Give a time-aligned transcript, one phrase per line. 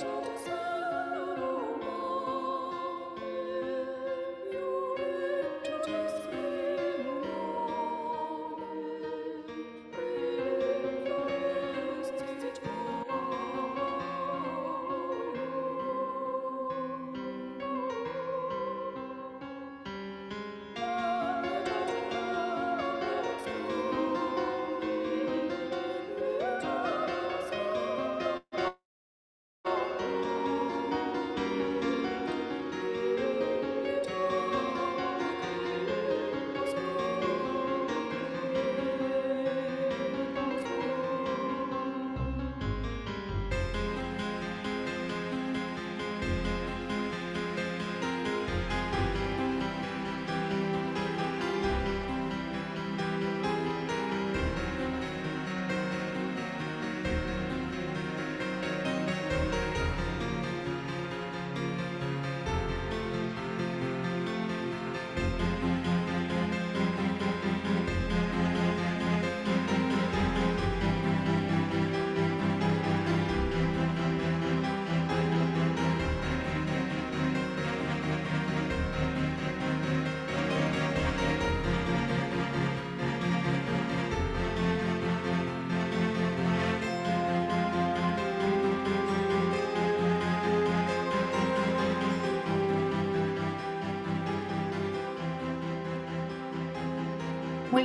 [0.00, 0.67] Muy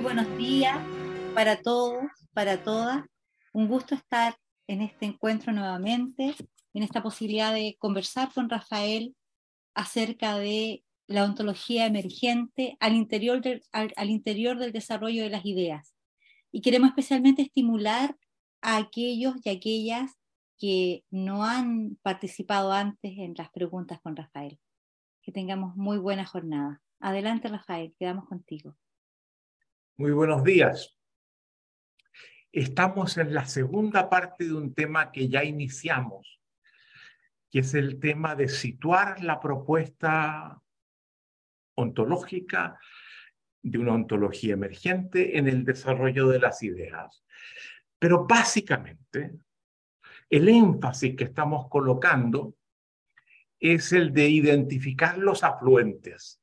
[0.03, 0.77] buenos días
[1.33, 3.05] para todos, para todas.
[3.53, 4.35] Un gusto estar
[4.67, 6.35] en este encuentro nuevamente,
[6.73, 9.15] en esta posibilidad de conversar con Rafael
[9.73, 15.95] acerca de la ontología emergente al interior del, desarrollo de las ideas.
[16.51, 18.17] Y queremos especialmente estimular
[18.61, 20.11] a aquellos y aquellas
[20.59, 24.59] que no han participado antes en las preguntas con Rafael.
[25.21, 26.81] Que tengamos muy buena jornada.
[26.99, 28.75] Adelante, Rafael, quedamos contigo.
[29.95, 30.97] Muy buenos días.
[32.51, 36.41] Estamos en la segunda parte de un tema que ya iniciamos,
[37.51, 40.59] que es el tema de situar la propuesta
[41.75, 42.79] ontológica
[43.61, 47.23] de una ontología emergente en el desarrollo de las ideas.
[47.99, 49.37] Pero básicamente,
[50.27, 52.55] el énfasis que estamos colocando
[53.59, 56.42] es el de identificar los afluentes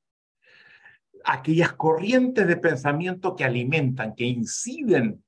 [1.24, 5.24] aquellas corrientes de pensamiento que alimentan, que inciden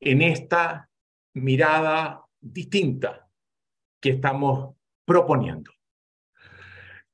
[0.00, 0.88] en esta
[1.34, 3.28] mirada distinta
[4.00, 4.74] que estamos
[5.04, 5.70] proponiendo.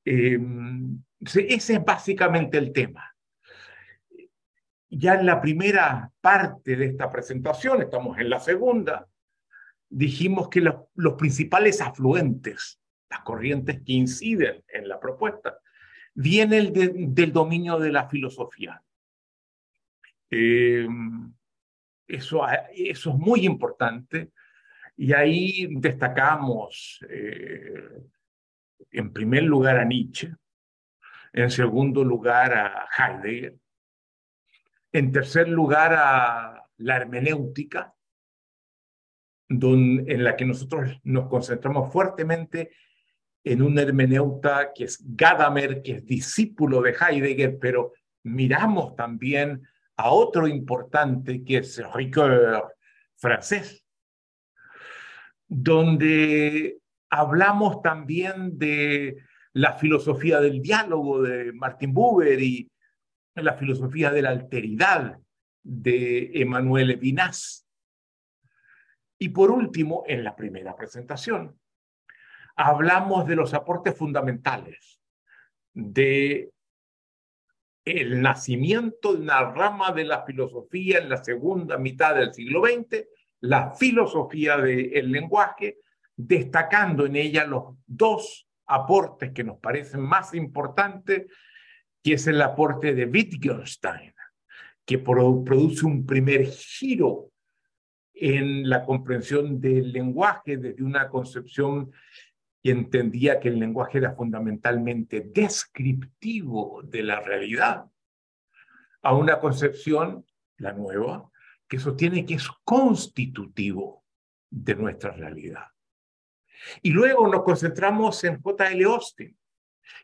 [0.05, 3.13] Em, ese es básicamente el tema.
[4.89, 9.07] Ya en la primera parte de esta presentación, estamos en la segunda,
[9.89, 12.79] dijimos que los principales afluentes,
[13.09, 15.59] las corrientes que inciden en la propuesta,
[16.17, 18.81] viene el del dominio de la filosofía.
[20.31, 20.87] Eh,
[22.07, 22.41] eso,
[22.73, 24.31] eso es muy importante
[24.95, 28.01] y ahí destacamos eh,
[28.91, 30.33] en primer lugar a Nietzsche,
[31.33, 33.55] en segundo lugar a Heidegger,
[34.91, 37.93] en tercer lugar a la hermenéutica,
[39.49, 42.71] en la que nosotros nos concentramos fuertemente
[43.43, 47.93] en un hermeneuta que es Gadamer, que es discípulo de Heidegger, pero
[48.23, 52.73] miramos también a otro importante que es Ricoeur,
[53.15, 53.83] francés,
[55.47, 56.77] donde
[57.09, 59.17] hablamos también de
[59.53, 62.69] la filosofía del diálogo de Martin Buber y
[63.33, 65.17] la filosofía de la alteridad
[65.63, 67.67] de Emmanuel Levinas.
[69.19, 71.59] Y por último, en la primera presentación,
[72.57, 74.99] hablamos de los aportes fundamentales,
[75.73, 76.51] de
[77.85, 83.05] el nacimiento de una rama de la filosofía en la segunda mitad del siglo XX,
[83.41, 85.77] la filosofía del lenguaje,
[86.15, 91.27] destacando en ella los dos aportes que nos parecen más importantes,
[92.03, 94.13] que es el aporte de Wittgenstein,
[94.83, 97.31] que produce un primer giro
[98.13, 101.91] en la comprensión del lenguaje desde una concepción
[102.61, 107.85] y entendía que el lenguaje era fundamentalmente descriptivo de la realidad,
[109.01, 110.25] a una concepción,
[110.57, 111.29] la nueva,
[111.67, 114.03] que sostiene que es constitutivo
[114.49, 115.65] de nuestra realidad.
[116.81, 118.83] Y luego nos concentramos en J.L.
[118.85, 119.37] Austin,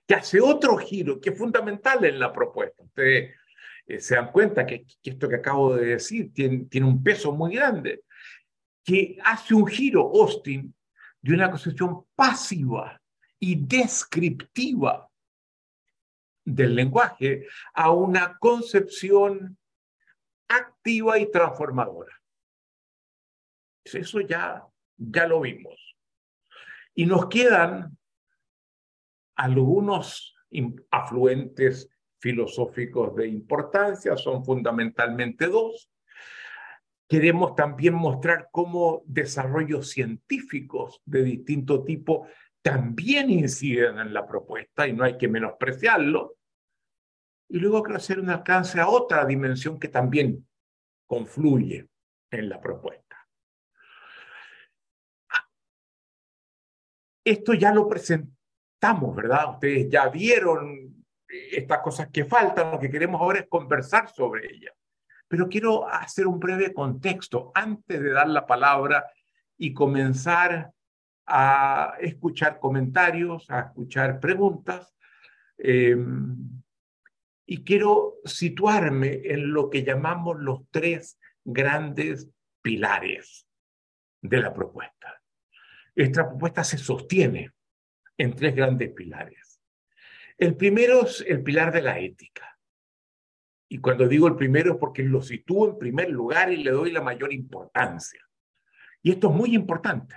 [0.06, 2.84] que hace otro giro que es fundamental en la propuesta.
[2.84, 3.36] Ustedes
[3.88, 7.56] eh, se dan cuenta que, esto que acabo de decir tiene, tiene un peso muy
[7.56, 8.04] grande,
[8.84, 10.74] que hace un giro Austin
[11.24, 13.02] de una concepción pasiva
[13.40, 15.10] y descriptiva
[16.46, 19.58] del lenguaje a una concepción
[20.50, 22.14] activa y transformadora.
[23.86, 24.66] Eso ya,
[24.98, 25.96] ya lo vimos.
[26.94, 27.98] Y nos quedan
[29.36, 30.36] algunos
[30.92, 31.90] afluentes
[32.20, 35.90] filosóficos de importancia, son fundamentalmente dos.
[37.08, 42.28] Queremos también mostrar cómo desarrollos científicos de distinto tipo
[42.62, 46.38] también inciden en la propuesta y no hay que menospreciarlo.
[47.50, 50.48] Y luego hacer un alcance a otra dimensión que también
[51.06, 51.88] confluye
[52.32, 53.04] en la propuesta.
[57.26, 59.52] Esto ya lo presentamos, ¿verdad?
[59.52, 64.74] Ustedes ya vieron estas cosas que faltan, lo que queremos ahora es conversar sobre ellas.
[65.34, 69.10] Pero quiero hacer un breve contexto antes de dar la palabra
[69.58, 70.72] y comenzar
[71.26, 74.96] a escuchar comentarios, a escuchar preguntas.
[75.58, 76.38] Em,
[77.48, 82.30] y quiero situarme en lo que llamamos los tres grandes
[82.62, 83.48] pilares
[84.22, 85.20] de la propuesta.
[85.96, 87.54] Esta propuesta se sostiene
[88.20, 89.60] en tres grandes pilares.
[90.38, 92.53] El primero es el pilar de la ética.
[93.74, 96.92] Y cuando digo el primero es porque lo sitúo en primer lugar y le doy
[96.92, 98.22] la mayor importancia.
[99.02, 100.16] Y esto es muy importante,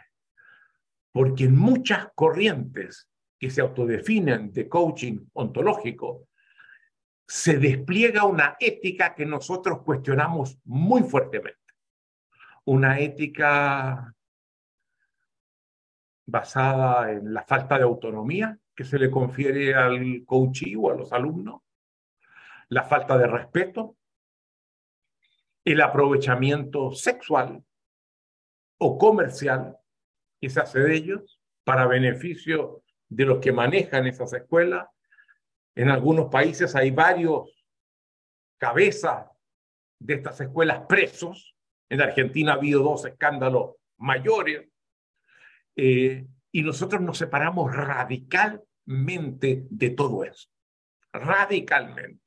[1.10, 3.08] porque en muchas corrientes
[3.40, 6.28] que se autodefinen de coaching ontológico,
[7.26, 11.72] se despliega una ética que nosotros cuestionamos muy fuertemente.
[12.66, 14.14] Una ética
[16.26, 21.10] basada en la falta de autonomía que se le confiere al coachee o a los
[21.14, 21.62] alumnos,
[22.68, 23.96] la falta de respeto,
[25.64, 27.62] el aprovechamiento sexual
[28.78, 29.76] o comercial
[30.40, 34.86] que se hace de ellos para beneficio de los que manejan esas escuelas.
[35.74, 37.66] En algunos países hay varios
[38.58, 39.26] cabezas
[39.98, 41.56] de estas escuelas presos.
[41.88, 44.68] En Argentina ha habido dos escándalos mayores
[45.74, 50.48] eh, y nosotros nos separamos radicalmente de todo eso,
[51.12, 52.25] radicalmente.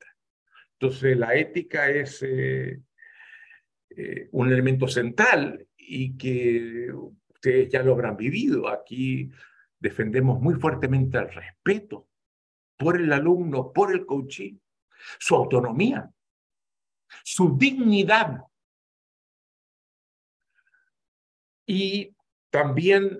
[0.80, 2.80] Entonces la ética es eh,
[3.90, 6.88] eh, un elemento central y que
[7.34, 8.66] ustedes ya lo habrán vivido.
[8.66, 9.30] Aquí
[9.78, 12.08] defendemos muy fuertemente el respeto
[12.78, 14.56] por el alumno, por el coaching,
[15.18, 16.10] su autonomía,
[17.22, 18.40] su dignidad.
[21.66, 22.16] Y
[22.48, 23.18] también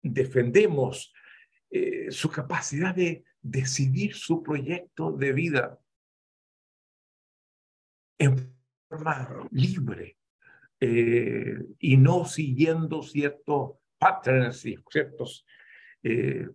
[0.00, 1.12] defendemos
[1.68, 5.78] eh, su capacidad de decidir su proyecto de vida
[8.18, 8.56] en
[8.88, 10.16] forma libre
[10.80, 15.46] eh, y no siguiendo ciertos patterns y ciertos
[16.02, 16.48] eh,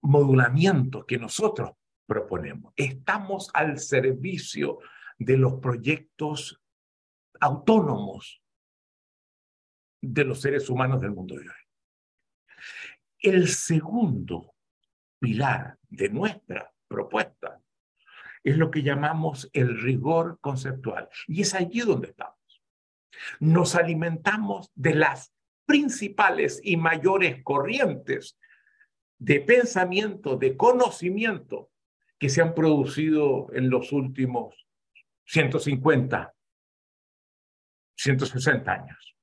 [0.00, 1.72] modulamientos que nosotros
[2.06, 2.72] proponemos.
[2.76, 4.78] Estamos al servicio
[5.18, 6.62] de los proyectos
[7.40, 8.42] autónomos
[10.00, 11.57] de los seres humanos del mundo de hoy.
[13.20, 14.54] El segundo
[15.18, 17.60] pilar de nuestra propuesta
[18.44, 21.08] es lo que llamamos el rigor conceptual.
[21.26, 22.38] Y es allí donde estamos.
[23.40, 25.32] Nos alimentamos de las
[25.66, 28.38] principales y mayores corrientes
[29.18, 31.70] de pensamiento, de conocimiento
[32.18, 34.66] que se han producido en los últimos
[35.26, 36.34] 150,
[37.96, 39.17] 160 años.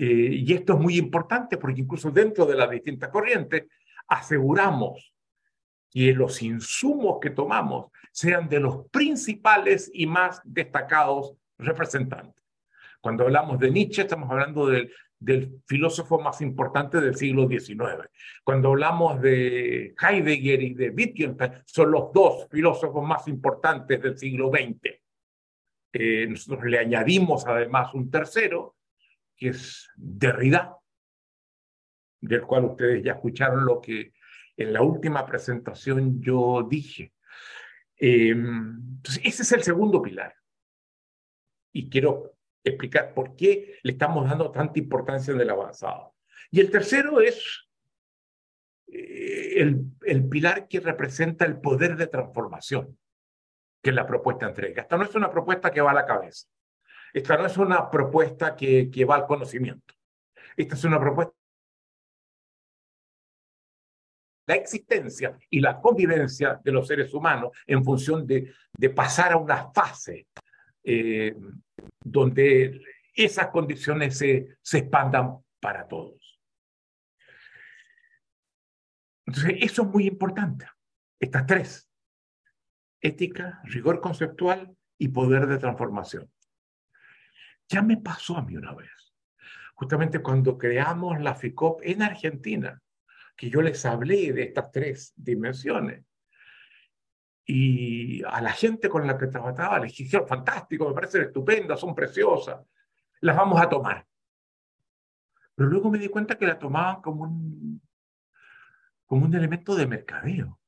[0.00, 3.66] Eh, y esto es muy importante porque incluso dentro de las distintas corrientes
[4.06, 5.12] aseguramos
[5.90, 12.44] que los insumos que tomamos sean de los principales y más destacados representantes.
[13.00, 18.08] Cuando hablamos de Nietzsche, estamos hablando del, del filósofo más importante del siglo XIX.
[18.44, 24.50] Cuando hablamos de Heidegger y de Wittgenstein, son los dos filósofos más importantes del siglo
[24.50, 25.00] XX.
[25.92, 28.76] Eh, nosotros le añadimos además un tercero,
[29.38, 30.76] que es Derrida,
[32.20, 34.12] del cual ustedes ya escucharon lo que
[34.56, 37.14] en la última presentación yo dije.
[37.96, 40.34] Em, entonces, ese es el segundo pilar.
[41.72, 46.16] Y quiero explicar por qué le estamos dando tanta importancia en el avanzado.
[46.50, 47.68] Y el tercero es
[48.88, 52.98] eh, el, el pilar que representa el poder de transformación
[53.80, 54.82] que la propuesta entrega.
[54.82, 56.48] Esta no es una propuesta que va a la cabeza.
[57.12, 59.94] Esta no es una propuesta que, que va al conocimiento.
[60.56, 61.38] Esta es una propuesta
[64.48, 68.50] la existencia y la convivencia de los seres humanos en función de,
[68.96, 70.26] pasar a una fase
[70.82, 71.36] eh,
[72.02, 72.80] donde
[73.14, 76.40] esas condiciones se, se expandan para todos.
[79.26, 80.66] Entonces, eso es muy importante,
[81.20, 81.90] estas tres,
[83.02, 86.32] ética, rigor conceptual y poder de transformación.
[87.68, 88.90] Ya me pasó a mí una vez,
[89.74, 92.80] justamente cuando creamos la FICOP en Argentina,
[93.36, 96.04] que yo les hablé de estas tres dimensiones.
[97.44, 101.94] Y a la gente con la que trabajaba les dijeron, fantástico, me parecen estupendas, son
[101.94, 102.60] preciosas,
[103.20, 104.06] las vamos a tomar.
[105.54, 107.82] Pero luego me di cuenta que la tomaban como un,
[109.06, 110.60] como un elemento de mercadeo,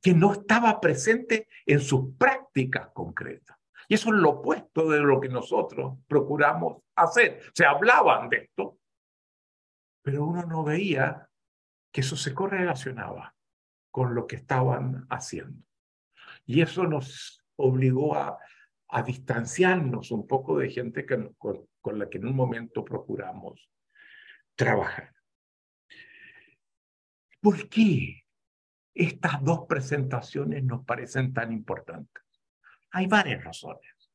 [0.00, 3.56] que no estaba presente en sus prácticas concretas.
[3.92, 7.42] Y eso es lo opuesto de lo que nosotros procuramos hacer.
[7.52, 8.78] Se hablaban de esto,
[10.00, 11.28] pero uno no veía
[11.92, 13.34] que eso se correlacionaba
[13.90, 15.62] con lo que estaban haciendo.
[16.46, 18.38] Y eso nos obligó a,
[18.88, 23.70] a distanciarnos un poco de gente que, con, con la que en un momento procuramos
[24.54, 25.12] trabajar.
[27.42, 28.22] ¿Por qué
[28.94, 32.22] estas dos presentaciones nos parecen tan importantes?
[32.92, 34.10] Hay varias razones.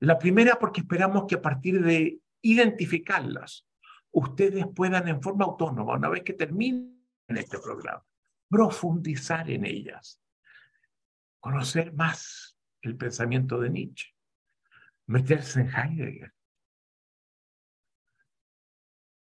[0.00, 3.66] La primera porque esperamos que a partir de identificarlas,
[4.12, 8.04] ustedes puedan en forma autónoma, una vez que terminen este programa,
[8.48, 10.20] profundizar en ellas,
[11.40, 14.14] conocer más el pensamiento de Nietzsche,
[15.06, 16.34] meterse en Heidegger,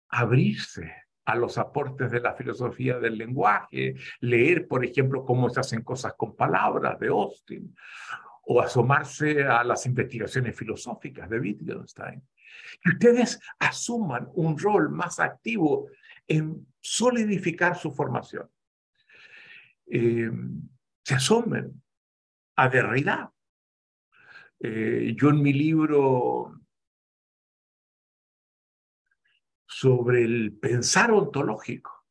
[0.08, 5.82] abrirse a los aportes de la filosofía del lenguaje, leer, por ejemplo, cómo se hacen
[5.82, 7.76] cosas con palabras de Austin,
[8.44, 12.22] o asomarse a las investigaciones filosóficas de Wittgenstein.
[12.82, 15.90] Que ustedes asuman un rol más activo
[16.26, 18.48] en solidificar su formación.
[19.84, 20.30] Eh,
[21.04, 21.82] se asomen
[22.56, 23.30] a Derrida.
[24.60, 26.58] Eh, yo en mi libro
[29.80, 32.04] sobre el pensar ontológico.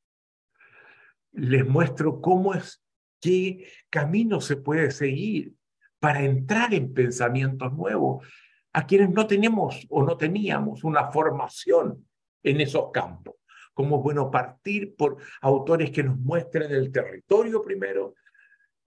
[1.33, 2.81] Les muestro cómo es,
[3.19, 5.53] qué camino se puede seguir
[5.99, 8.25] para entrar en pensamientos nuevos
[8.71, 12.07] a quienes no tenemos o no teníamos una formación
[12.41, 13.35] en esos campos.
[13.73, 18.15] Como es bueno partir por autores que nos muestren el territorio primero,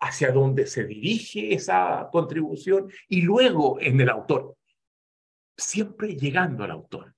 [0.01, 4.57] hacia dónde se dirige esa contribución y luego en el autor,
[5.55, 7.15] siempre llegando al autor.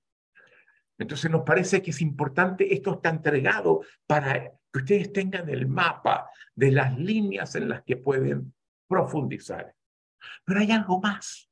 [0.97, 6.29] Entonces nos parece que es importante, esto está entregado para que ustedes tengan el mapa
[6.55, 8.53] de las líneas en las que pueden
[8.87, 9.75] profundizar.
[10.45, 11.49] Pero hay algo más.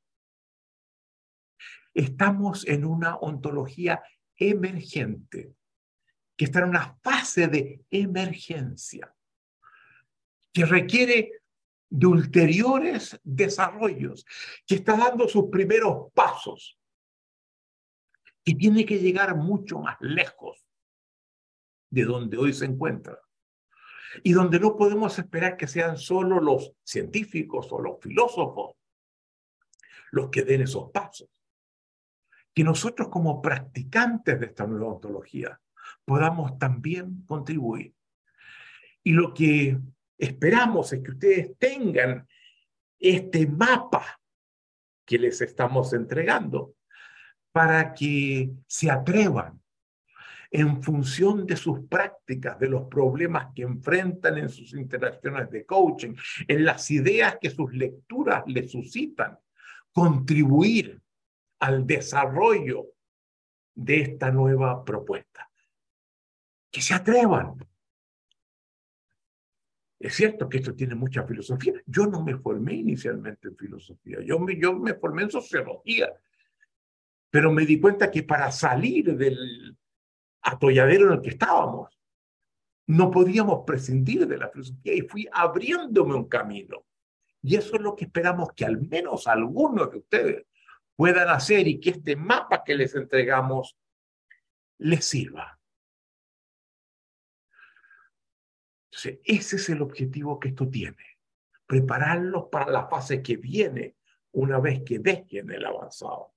[1.93, 4.01] Estamos en una ontología
[4.37, 5.53] emergente,
[6.37, 9.13] que está en una fase de emergencia,
[10.53, 11.41] que requiere
[11.89, 14.25] de ulteriores desarrollos,
[14.65, 16.80] que está dando sus primeros pasos
[18.43, 20.65] y tiene que llegar mucho más lejos
[21.89, 23.19] de donde hoy se encuentra.
[24.23, 28.75] Y donde no podemos esperar que sean solo los científicos o los filósofos
[30.11, 31.29] los que den esos pasos.
[32.53, 35.59] Que nosotros como practicantes de esta nueva ontología
[36.03, 37.93] podamos también contribuir.
[39.03, 39.79] Y lo que
[40.17, 42.27] esperamos es que ustedes tengan
[42.99, 44.19] este mapa
[45.05, 46.75] que les estamos entregando
[47.51, 49.61] para que se atrevan
[50.49, 56.13] en función de sus prácticas, de los problemas que enfrentan en sus interacciones de coaching,
[56.47, 59.39] en las ideas que sus lecturas les suscitan,
[59.93, 61.01] contribuir
[61.59, 62.87] al desarrollo
[63.73, 65.49] de esta nueva propuesta.
[66.69, 67.55] Que se atrevan.
[69.99, 71.73] Es cierto que esto tiene mucha filosofía.
[71.85, 76.11] Yo no me formé inicialmente en filosofía, yo me, yo me formé en sociología
[77.31, 79.77] pero me di cuenta que para salir del
[80.41, 81.97] atolladero en el que estábamos,
[82.87, 86.85] no podíamos prescindir de la filosofía y fui abriéndome un camino.
[87.41, 90.45] Y eso es lo que esperamos que al menos algunos de ustedes
[90.95, 93.77] puedan hacer y que este mapa que les entregamos
[94.79, 95.57] les sirva.
[98.91, 101.17] Entonces, ese es el objetivo que esto tiene,
[101.65, 103.95] prepararlos para la fase que viene
[104.33, 106.33] una vez que dejen el avanzado.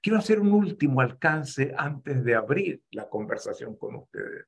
[0.00, 4.46] Quiero hacer un último alcance antes de abrir la conversación con ustedes.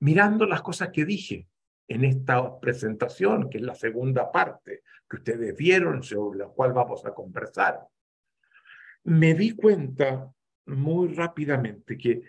[0.00, 1.48] Mirando las cosas que dije
[1.86, 7.04] en esta presentación, que es la segunda parte que ustedes vieron, sobre la cual vamos
[7.04, 7.86] a conversar,
[9.04, 10.32] me di cuenta
[10.66, 12.22] muy rápidamente que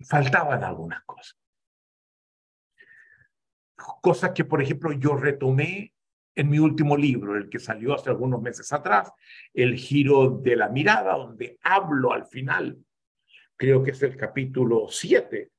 [0.00, 1.38] faltaban algunas cosas.
[3.76, 5.91] Cosas que, por ejemplo, yo retomé
[6.34, 9.12] en mi último libro, el que salió hace algunos meses atrás,
[9.52, 12.78] El giro de la mirada, donde hablo al final,
[13.56, 15.50] creo que es el capítulo 7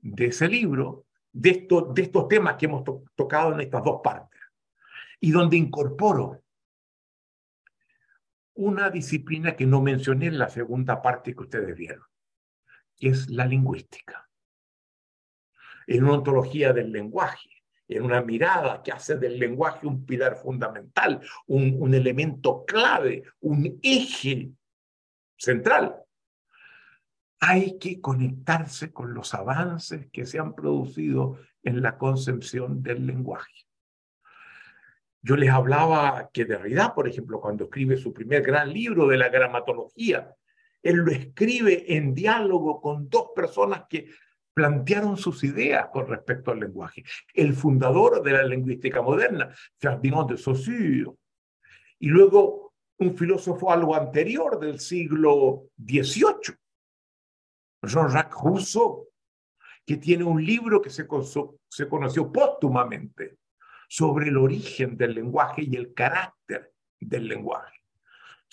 [0.00, 4.40] de ese libro, de, esto, de estos temas que hemos tocado en estas dos partes,
[5.20, 6.42] y donde incorporo
[8.54, 12.04] una disciplina que no mencioné en la segunda parte que ustedes vieron,
[12.96, 14.28] que es la lingüística.
[15.86, 17.55] En una ontología del lenguaje,
[17.88, 24.50] en una mirada que hace del lenguaje un pilar fundamental, un, elemento clave, un eje
[25.36, 25.96] central.
[27.40, 33.66] Hay que conectarse con los avances que se han producido en la concepción del lenguaje.
[35.22, 39.28] Yo les hablaba que Derrida, por ejemplo, cuando escribe su primer gran libro de la
[39.28, 40.34] gramatología,
[40.82, 44.08] él lo escribe en diálogo con dos personas que
[44.56, 47.04] plantearon sus ideas con respecto al lenguaje.
[47.34, 51.12] El fundador de la lingüística moderna, Ferdinand de Saussure,
[51.98, 56.56] y luego un filósofo algo anterior del siglo XVIII,
[57.82, 59.06] Jean-Jacques Rousseau,
[59.84, 61.06] que tiene un libro que se,
[61.68, 63.36] se conoció póstumamente
[63.90, 67.75] sobre el origen del lenguaje y el carácter del lenguaje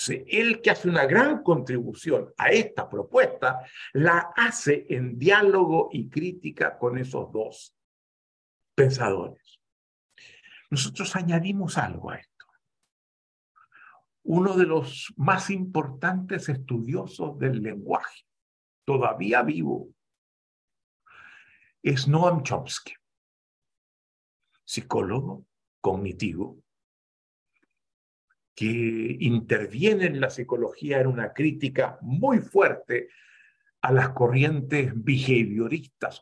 [0.10, 3.60] él que hace una gran contribución a esta propuesta,
[3.93, 7.75] la hace en diálogo y crítica con esos dos
[8.75, 9.60] pensadores.
[10.69, 12.45] Nosotros añadimos algo a esto.
[14.24, 18.25] Uno de los más importantes estudiosos del lenguaje,
[18.86, 19.89] todavía vivo,
[21.81, 22.93] es Noam Chomsky,
[24.63, 25.45] psicólogo
[25.81, 26.62] cognitivo,
[28.55, 33.10] que interviene en la psicología en una crítica muy fuerte
[33.82, 36.21] a las corrientes behavioristas,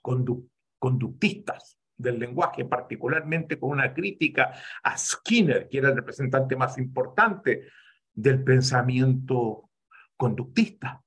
[0.79, 7.67] conductistas del lenguaje, particularmente con una crítica a Skinner, que era el representante más importante
[8.13, 9.69] del pensamiento
[10.15, 11.03] conductista,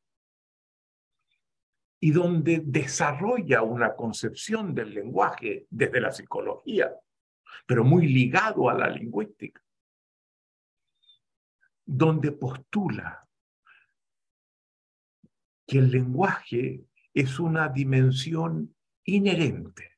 [2.00, 6.94] y donde desarrolla una concepción del lenguaje desde la psicología,
[7.66, 9.63] pero muy ligado a la lingüística
[11.84, 13.26] donde postula
[15.66, 19.92] que el lenguaje es una dimensión inherente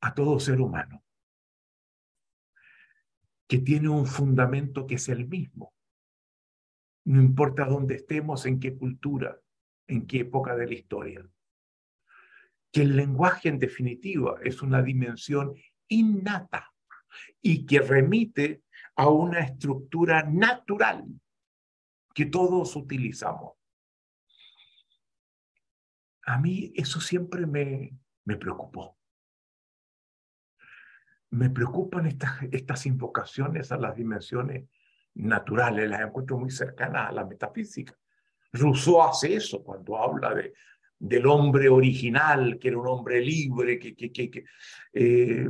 [0.00, 1.02] a todo ser humano,
[3.48, 5.74] que tiene un fundamento que es el mismo.
[7.06, 9.40] No importa dónde estemos, en qué cultura,
[9.86, 11.26] en qué época de la historia.
[12.70, 15.54] Que el lenguaje, en definitiva, es una dimensión
[15.88, 16.72] innata
[17.40, 18.62] y que remite
[18.96, 21.04] a una estructura natural
[22.14, 23.54] que todos utilizamos.
[26.26, 28.96] A mí eso siempre me, me preocupó.
[31.30, 34.68] Me preocupan estas, estas invocaciones a las dimensiones
[35.14, 37.96] naturales, las encuentro muy cercanas a la metafísica.
[38.52, 40.54] Rousseau hace eso cuando habla de,
[40.98, 44.44] del hombre original, que era un hombre libre, que, que, que,
[44.92, 45.48] eh,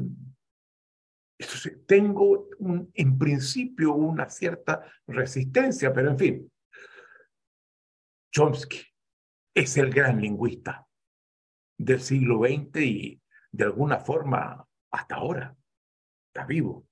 [1.87, 2.49] tengo
[2.95, 6.53] en principio una cierta resistencia, pero en fin,
[8.33, 8.81] Chomsky
[9.55, 10.87] es el gran lingüista
[11.79, 15.57] del siglo XX y de alguna forma hasta ahora
[16.29, 16.87] está vivo.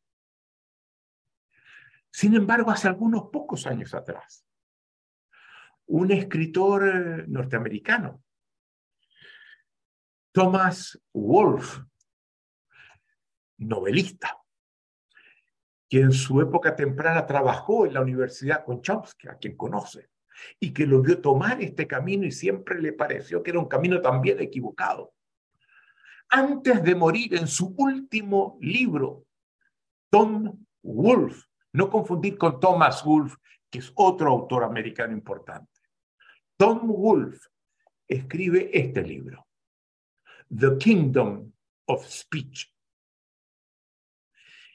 [2.12, 4.46] Sin embargo, hace algunos pocos años atrás,
[5.86, 8.22] un escritor eh, norteamericano,
[10.32, 11.82] Thomas Wolfe,
[13.58, 14.41] novelista,
[15.92, 20.08] que en su época temprana trabajó en la universidad con Chomsky, a quien conoce,
[20.58, 24.00] y que lo vio tomar este camino y siempre le pareció que era un camino
[24.00, 25.12] también equivocado.
[26.30, 29.26] Antes de morir en su último libro,
[30.08, 31.42] Tom Wolfe,
[31.74, 33.36] no confundir con Thomas Wolfe,
[33.68, 35.78] que es otro autor americano importante.
[36.56, 37.48] Tom Wolfe
[38.08, 39.46] escribe este libro,
[40.48, 41.52] The Kingdom
[41.84, 42.74] of Speech,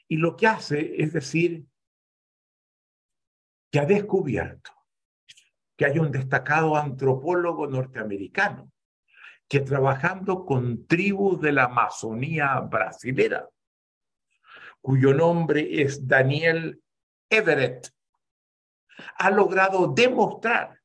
[0.08, 1.66] y lo que hace es decir
[3.70, 4.72] que ha descubierto
[5.76, 8.72] que hay un destacado antropólogo norteamericano
[9.46, 13.48] que trabajando con tribus de la Amazonía brasilera,
[14.80, 16.82] cuyo nombre es Daniel
[17.30, 17.88] Everett,
[19.16, 20.80] ha logrado demostrar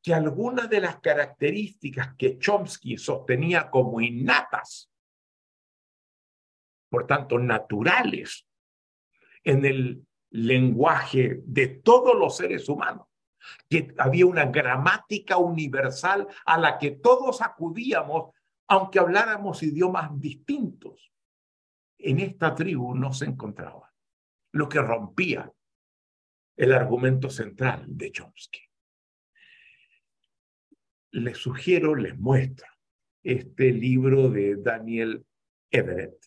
[0.00, 4.90] que algunas de las características que Chomsky sostenía como innatas,
[6.88, 8.47] por tanto naturales
[9.48, 13.06] en el lenguaje de todos los seres humanos,
[13.66, 18.34] que había una gramática universal a la que todos acudíamos,
[18.68, 21.10] aunque habláramos idiomas distintos.
[22.00, 23.92] en esta tribu no se encontraba,
[24.52, 25.52] lo que rompía
[26.56, 28.60] el argumento central de Chomsky.
[31.12, 32.68] Les sugiero, les muestro
[33.24, 35.26] este libro de Daniel
[35.72, 36.24] Everett,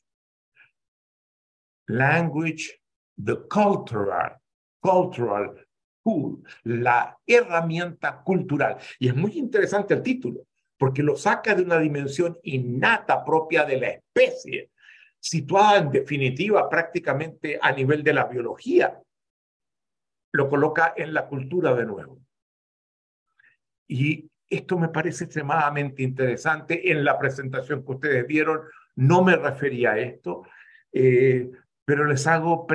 [1.88, 2.81] Language,
[3.24, 4.38] the Cultural,
[4.80, 5.56] Cultural
[6.04, 8.78] Tool, la herramienta cultural.
[9.00, 13.80] Y es muy interesante el título, porque lo saca de una dimensión innata propia de
[13.80, 14.72] la especie,
[15.20, 19.00] situada en definitiva prácticamente a nivel de la biología.
[20.34, 22.20] Lo coloca en la cultura de nuevo.
[23.88, 26.92] Y esto me parece extremadamente interesante.
[26.92, 28.62] En la presentación que ustedes vieron,
[28.96, 30.44] no me refería a esto,
[30.92, 31.52] eh,
[31.86, 32.66] pero les hago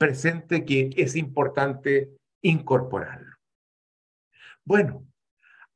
[0.00, 3.36] presente que es importante incorporarlo.
[4.64, 5.06] Bueno,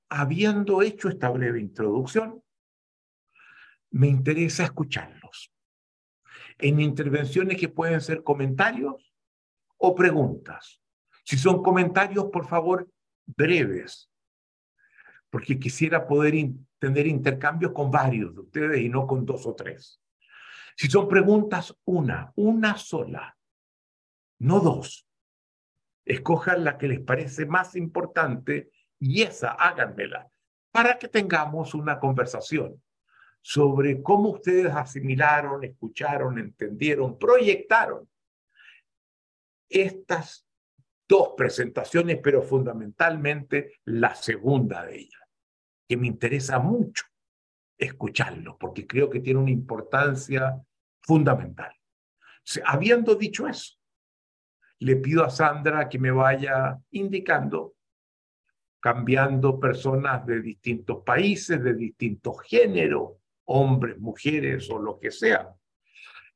[0.08, 2.42] habiendo hecho esta breve introducción,
[3.90, 5.52] me interesa escucharlos
[6.56, 9.14] en intervenciones que pueden ser comentarios
[9.76, 10.80] o preguntas.
[11.22, 12.88] Si son comentarios, por favor,
[13.26, 14.10] breves,
[15.28, 16.34] porque quisiera poder
[16.78, 20.00] tener intercambios con varios de ustedes y no con dos o tres.
[20.76, 23.36] Si son preguntas, una, una sola,
[24.44, 25.08] no dos.
[26.04, 30.28] Escojan la que les parece más importante y esa háganmela
[30.70, 32.82] para que tengamos una conversación
[33.40, 38.08] sobre cómo ustedes asimilaron, escucharon, entendieron, proyectaron
[39.68, 40.46] estas
[41.08, 45.22] dos presentaciones, pero fundamentalmente la segunda de ellas,
[45.88, 47.04] que me interesa mucho
[47.78, 50.62] escucharlo, porque creo que tiene una importancia
[51.00, 51.74] fundamental.
[52.64, 53.78] habiendo dicho eso,
[54.84, 57.74] le pido a Sandra que me vaya indicando,
[58.80, 63.12] cambiando personas de distintos países, de distintos géneros,
[63.46, 65.48] hombres, mujeres o lo que sea,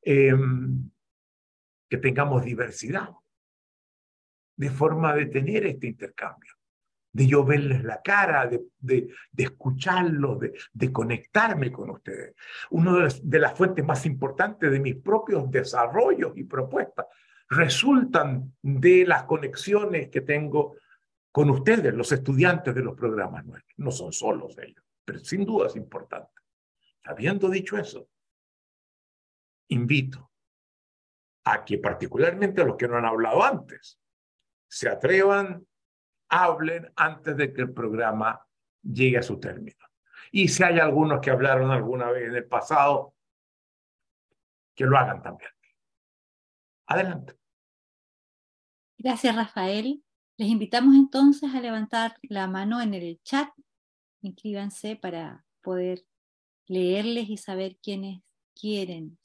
[0.01, 0.89] em,
[1.87, 3.09] que tengamos diversidad,
[4.55, 6.53] de forma de tener este intercambio,
[7.13, 12.33] de yo verles la cara, de, de, de escucharlos, de, de, conectarme con ustedes.
[12.71, 17.05] Una de de las fuentes más importantes de mis propios desarrollos y propuestas
[17.49, 20.75] resultan de las conexiones que tengo
[21.31, 23.73] con ustedes, los estudiantes de los programas nuestros.
[23.77, 26.31] No son solos ellos, pero sin duda es importante.
[27.03, 28.07] Habiendo dicho eso,
[29.69, 30.31] invito
[31.45, 33.99] a que particularmente a los que no han hablado antes,
[34.67, 35.65] se atrevan,
[36.29, 38.45] hablen antes de que el programa
[38.83, 39.77] llegue a su término.
[40.31, 43.15] Y si hay algunos que hablaron alguna vez en el pasado,
[44.75, 45.51] que lo hagan también.
[46.85, 47.38] Adelante.
[49.01, 50.03] Gracias, Rafael.
[50.35, 53.49] Les invitamos entonces a levantar la mano en el chat.
[54.21, 56.05] Inscríbanse para poder
[56.67, 58.21] leerles y saber quiénes
[58.53, 59.17] quieren.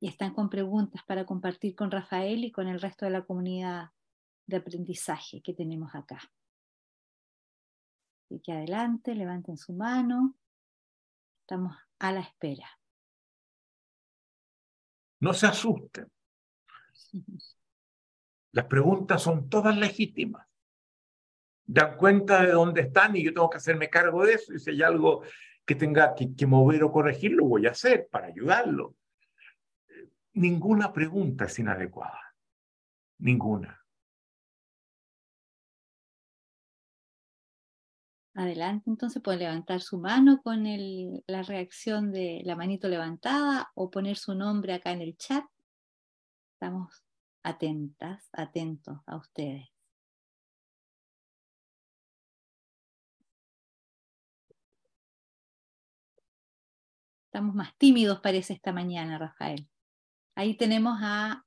[0.00, 3.90] Y están con preguntas para compartir con Rafael y con el resto de la comunidad
[4.46, 6.20] de aprendizaje que tenemos acá.
[8.24, 10.34] Así que adelante, levanten su mano.
[11.42, 12.68] Estamos a la espera.
[15.20, 16.10] No se asusten.
[18.52, 20.46] Las preguntas son todas legítimas
[21.72, 24.52] dan cuenta de dónde están y yo tengo que hacerme cargo de eso.
[24.54, 25.22] Y si hay algo
[25.64, 28.96] que tenga que, mover o corregir, lo voy a hacer para ayudarlo.
[30.34, 32.34] Ninguna pregunta es inadecuada.
[33.18, 33.78] Ninguna.
[38.34, 40.64] Adelante, entonces puede levantar su mano con
[41.26, 45.44] la reacción de la manito levantada o poner su nombre acá en el chat.
[46.54, 47.04] Estamos
[47.42, 49.68] atentas, atentos a ustedes.
[57.26, 59.66] Estamos más tímidos, parece, esta mañana, Rafael.
[60.34, 61.44] Ahí tenemos a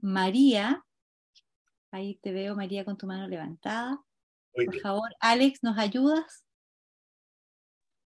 [0.00, 0.84] María.
[1.92, 4.02] Ahí te veo, María, con tu mano levantada.
[4.52, 6.44] Por favor, Alex, ¿nos ayudas?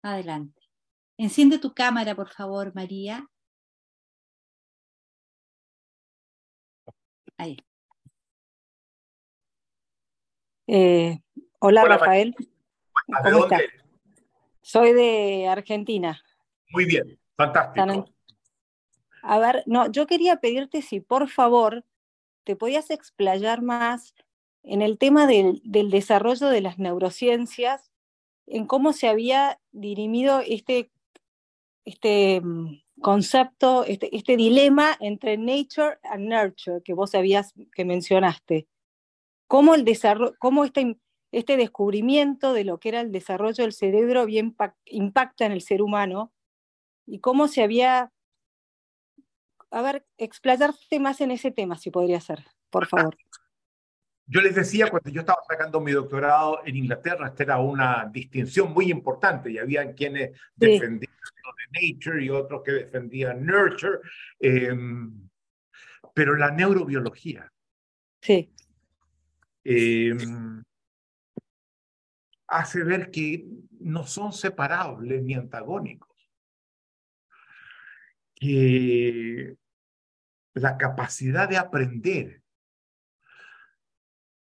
[0.04, 0.62] Adelante.
[1.18, 3.28] Enciende tu cámara, por favor, María.
[7.38, 7.58] Ahí.
[10.68, 11.20] Eh,
[11.60, 12.36] hola, Rafael.
[13.24, 13.62] ¿Cómo estás?
[14.62, 16.24] Soy de Argentina.
[16.72, 18.10] Muy bien, fantástico.
[19.22, 21.84] A ver, no, yo quería pedirte si por favor
[22.44, 24.14] te podías explayar más
[24.64, 27.92] en el tema del, desarrollo de las neurociencias,
[28.48, 30.92] en cómo se había dirimido este,
[31.86, 38.68] este mm, concepto, este, este dilema entre nature and nurture que vos habías, que mencionaste.
[39.46, 40.98] Cómo, el desarrollo, cómo este,
[41.32, 45.84] este descubrimiento de lo que era el desarrollo del cerebro bien impacta en el ser
[45.84, 46.34] humano
[47.06, 48.12] y cómo se había
[49.70, 53.16] a ver, explayarte más en ese tema, si podría ser, por favor.
[54.26, 58.74] Yo les decía, cuando yo estaba sacando mi doctorado en Inglaterra, esta era una distinción
[58.74, 61.15] muy importante y había quienes defendían
[61.54, 64.00] de Nature y otros que defendían Nurture,
[64.40, 65.30] em,
[66.14, 67.52] pero la neurobiología.
[68.22, 68.52] Sí.
[69.64, 70.64] Em,
[72.48, 73.46] hace ver que
[73.80, 76.16] no son separables ni antagónicos.
[78.36, 79.56] Que
[80.54, 82.42] la capacidad de aprender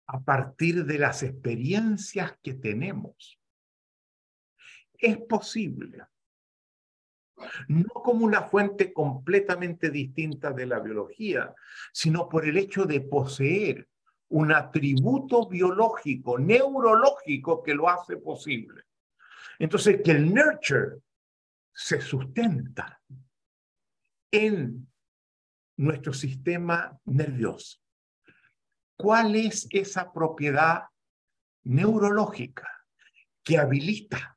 [0.07, 3.41] a partir de las experiencias que tenemos
[4.99, 6.05] es posible.
[7.69, 11.55] No como una fuente completamente distinta de la biología,
[11.93, 13.89] sino por el hecho de poseer
[14.29, 18.85] un atributo biológico, neurológico que lo hace posible.
[19.59, 21.01] Entonces, que el nurture
[21.73, 23.01] se sustenta
[24.31, 24.89] en
[25.77, 27.79] nuestro sistema nervioso.
[28.97, 30.85] ¿Cuál es esa propiedad
[31.65, 32.69] neurológica
[33.43, 34.34] que habilita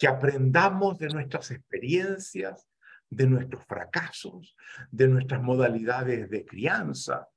[0.00, 2.66] que aprendamos de nuestras experiencias,
[3.10, 4.56] de nuestros fracasos,
[4.90, 7.28] de nuestras modalidades de crianza,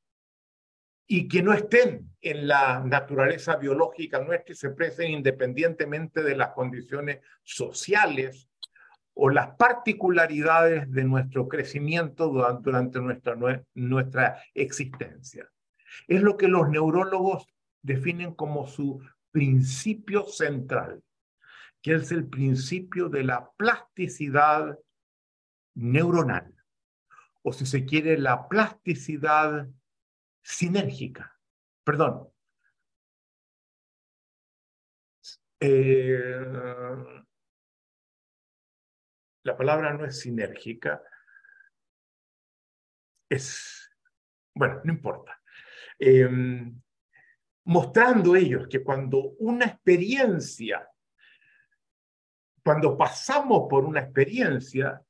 [1.06, 6.54] y que no estén en la naturaleza biológica nuestra y se expresen independientemente de las
[6.54, 8.50] condiciones sociales
[9.14, 13.36] o las particularidades de nuestro crecimiento durante, nuestra,
[13.74, 15.50] nuestra existencia.
[16.08, 17.46] Es lo que los neurólogos
[17.82, 21.04] definen como su principio central,
[21.84, 24.80] que es el principio de la plasticidad
[25.76, 26.56] neuronal,
[27.42, 29.68] o si se quiere, la plasticidad
[30.42, 31.38] sinérgica.
[31.84, 32.30] Perdón.
[35.60, 36.40] Eh,
[39.44, 41.04] la palabra no es sinérgica,
[43.30, 43.92] es,
[44.56, 45.42] bueno, no importa.
[46.00, 46.82] Em,
[47.66, 50.90] mostrando ellos que cuando una experiencia,
[52.64, 55.02] cuando pasamos por una experiencia,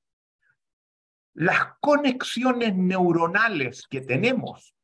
[1.36, 4.76] las conexiones neuronales que tenemos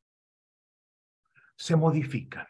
[1.56, 2.46] se modifican.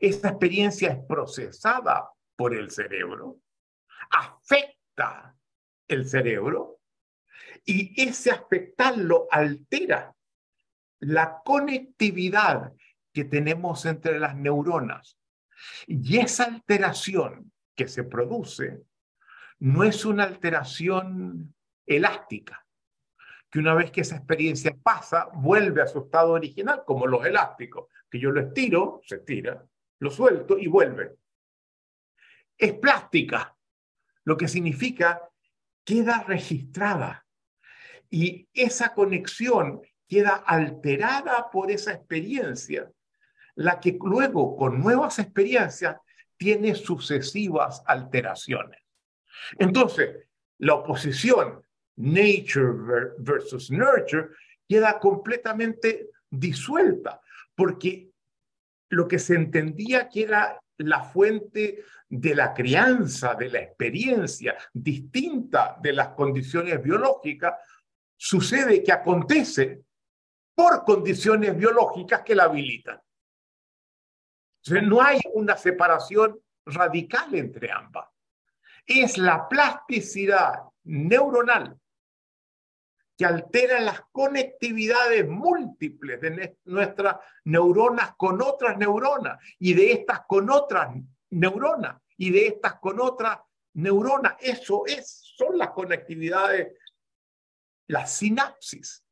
[0.00, 3.40] Esta experiencia es procesada por el cerebro,
[4.10, 5.36] afecta
[5.88, 6.80] el cerebro
[7.64, 10.14] y ese afectarlo altera
[11.00, 12.72] la conectividad
[13.12, 15.18] que tenemos entre las neuronas.
[15.86, 18.82] Y esa alteración que se produce
[19.60, 21.54] no es una alteración
[21.86, 22.64] elástica,
[23.50, 27.86] que una vez que esa experiencia pasa, vuelve a su estado original, como los elásticos,
[28.10, 29.64] que yo lo estiro, se estira,
[29.98, 31.16] lo suelto y vuelve.
[32.56, 33.56] Es plástica,
[34.24, 35.22] lo que significa
[35.84, 37.26] queda registrada.
[38.10, 42.90] Y esa conexión queda alterada por esa experiencia,
[43.54, 45.96] la que luego con nuevas experiencias
[46.36, 48.87] tiene sucesivas alteraciones.
[49.58, 51.62] Entonces, la oposición
[51.96, 54.28] nature versus nurture
[54.68, 57.20] queda completamente disuelta,
[57.54, 58.10] porque
[58.90, 65.76] lo que se entendía que era la fuente de la crianza, de la experiencia, distinta
[65.82, 67.54] de las condiciones biológicas,
[68.16, 69.82] sucede que acontece
[70.54, 73.00] por condiciones biológicas que la habilitan.
[74.82, 78.08] no hay una separación radical entre ambas.
[78.88, 81.78] Es la plasticidad neuronal
[83.18, 90.48] que altera las conectividades múltiples de nuestras neuronas con otras neuronas y de estas con
[90.48, 90.94] otras
[91.30, 93.40] neuronas y de estas con otras
[93.74, 94.36] neuronas.
[94.40, 96.78] Eso es, son las conectividades,
[97.88, 99.04] las sinapsis,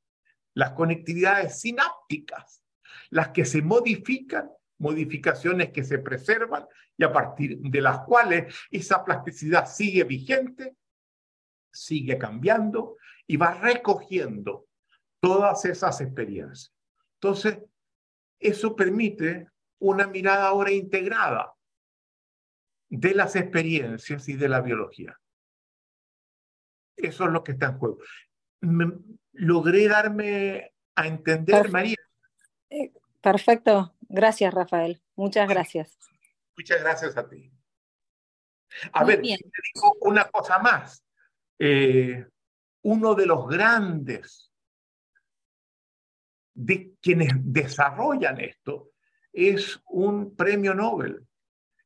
[0.54, 2.62] las conectividades sinápticas,
[3.10, 9.04] las que se modifican, modificaciones que se preservan y a partir de las cuales esa
[9.04, 10.76] plasticidad sigue vigente,
[11.72, 14.66] sigue cambiando y va recogiendo
[15.20, 16.72] todas esas experiencias.
[17.20, 17.58] Entonces,
[18.38, 21.52] eso permite una mirada ahora integrada
[22.88, 25.18] de las experiencias y de la biología.
[26.96, 27.98] Eso es lo que está en juego.
[29.32, 31.96] logré darme a entender, María.
[32.70, 33.95] Eh, perfecto.
[34.08, 35.02] Gracias, Rafael.
[35.14, 35.98] Muchas gracias.
[36.56, 37.52] Muchas gracias a ti.
[38.92, 39.38] A ver, te
[39.74, 41.04] digo una cosa más.
[41.58, 42.26] Eh,
[42.82, 44.52] uno de los grandes
[46.54, 48.92] de quienes desarrollan esto
[49.32, 51.26] es un premio Nobel,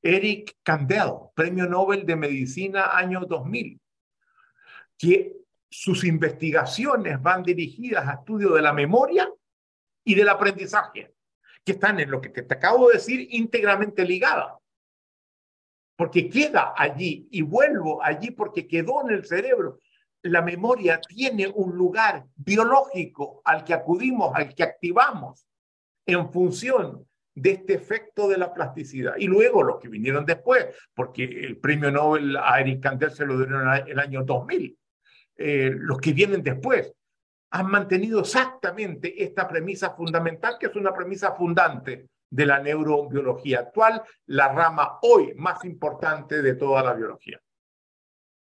[0.02, 3.80] Eric Kandel, premio Nobel de Medicina año 2000,
[4.96, 5.36] que
[5.68, 9.28] sus investigaciones van dirigidas a estudio de la memoria
[10.04, 11.14] y del aprendizaje,
[11.64, 14.54] que están en lo que te, acabo de decir íntegramente ligadas.
[15.96, 19.78] Porque queda allí y vuelvo allí porque quedó en el cerebro.
[20.22, 25.46] La memoria tiene un lugar biológico al que acudimos, al que activamos
[26.06, 29.14] en función de este efecto de la plasticidad.
[29.18, 33.36] Y luego los que vinieron después, porque el premio Nobel a Eric Kandel se lo
[33.38, 34.78] dieron el año 2000,
[35.36, 36.92] eh, los que vienen después,
[37.50, 44.02] han mantenido exactamente esta premisa fundamental, que es una premisa fundante de la neurobiología actual,
[44.26, 47.40] la rama hoy más importante de toda la biología.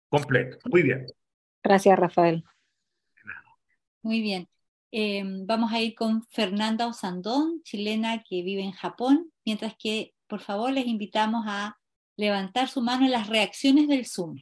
[0.10, 0.58] Completo.
[0.72, 1.06] Muy bien.
[1.64, 2.44] Gracias, Rafael.
[4.02, 4.48] Muy bien.
[4.90, 10.40] Em, vamos a ir con Fernanda Osandón, chilena que vive en Japón, mientras que por
[10.40, 11.78] favor les invitamos a
[12.16, 14.38] levantar su mano en las reacciones del Zoom.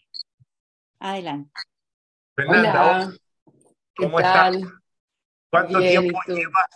[1.00, 1.52] Adelante.
[2.36, 3.12] Fernanda,
[3.96, 4.58] ¿cómo estás?
[5.50, 6.70] ¿Cuánto tiempo llevas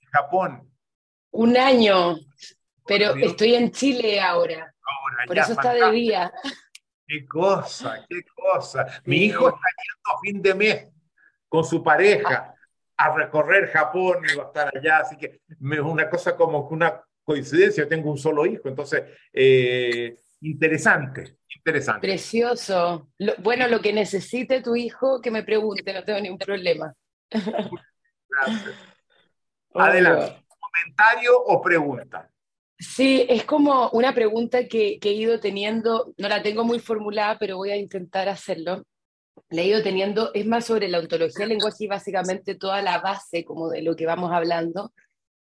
[0.00, 0.72] en Japón?
[1.30, 2.16] Un año,
[2.86, 4.74] pero estoy en Chile ahora.
[5.26, 6.32] por eso está de día.
[7.06, 8.86] Qué cosa, qué cosa.
[9.04, 10.92] Mi hijo está yendo a fin de mes
[11.48, 12.54] con su pareja
[12.96, 17.02] a recorrer Japón y va a estar allá, así que es una cosa como una
[17.22, 20.16] coincidencia, yo tengo un solo hijo, entonces, eh,
[20.50, 22.06] interesante, interesante.
[22.06, 23.08] Precioso.
[23.38, 26.94] bueno, lo que necesite tu hijo, que me pregunte, no tengo ningún problema.
[27.30, 28.74] Gracias.
[29.74, 32.30] Adelante, comentario o pregunta.
[32.78, 37.38] Sí, es como una pregunta que, que he ido teniendo, no la tengo muy formulada,
[37.38, 38.84] pero voy a intentar hacerlo
[39.50, 42.98] le he ido teniendo, es más sobre la ontología del lenguaje y básicamente toda la
[42.98, 44.92] base como de lo que vamos hablando.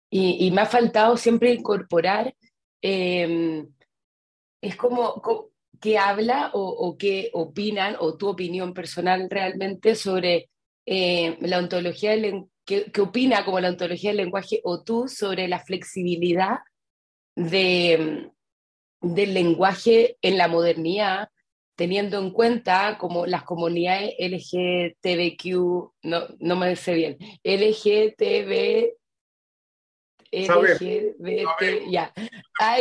[0.09, 2.33] Y, me ha faltado siempre incorporar,
[2.81, 3.67] em,
[4.61, 5.21] es como,
[5.81, 10.49] qué habla o, qué opinan, o tu opinión personal realmente sobre
[10.85, 15.47] eh, la ontología del lenguaje, qué, opina como la ontología del lenguaje o tú sobre
[15.47, 16.59] la flexibilidad
[17.35, 18.31] de,
[19.01, 21.29] del lenguaje en la modernidad
[21.75, 28.93] teniendo en cuenta como las comunidades LGTBQ, no, no me sé bien, LGTB,
[30.31, 32.13] LGBT, ya,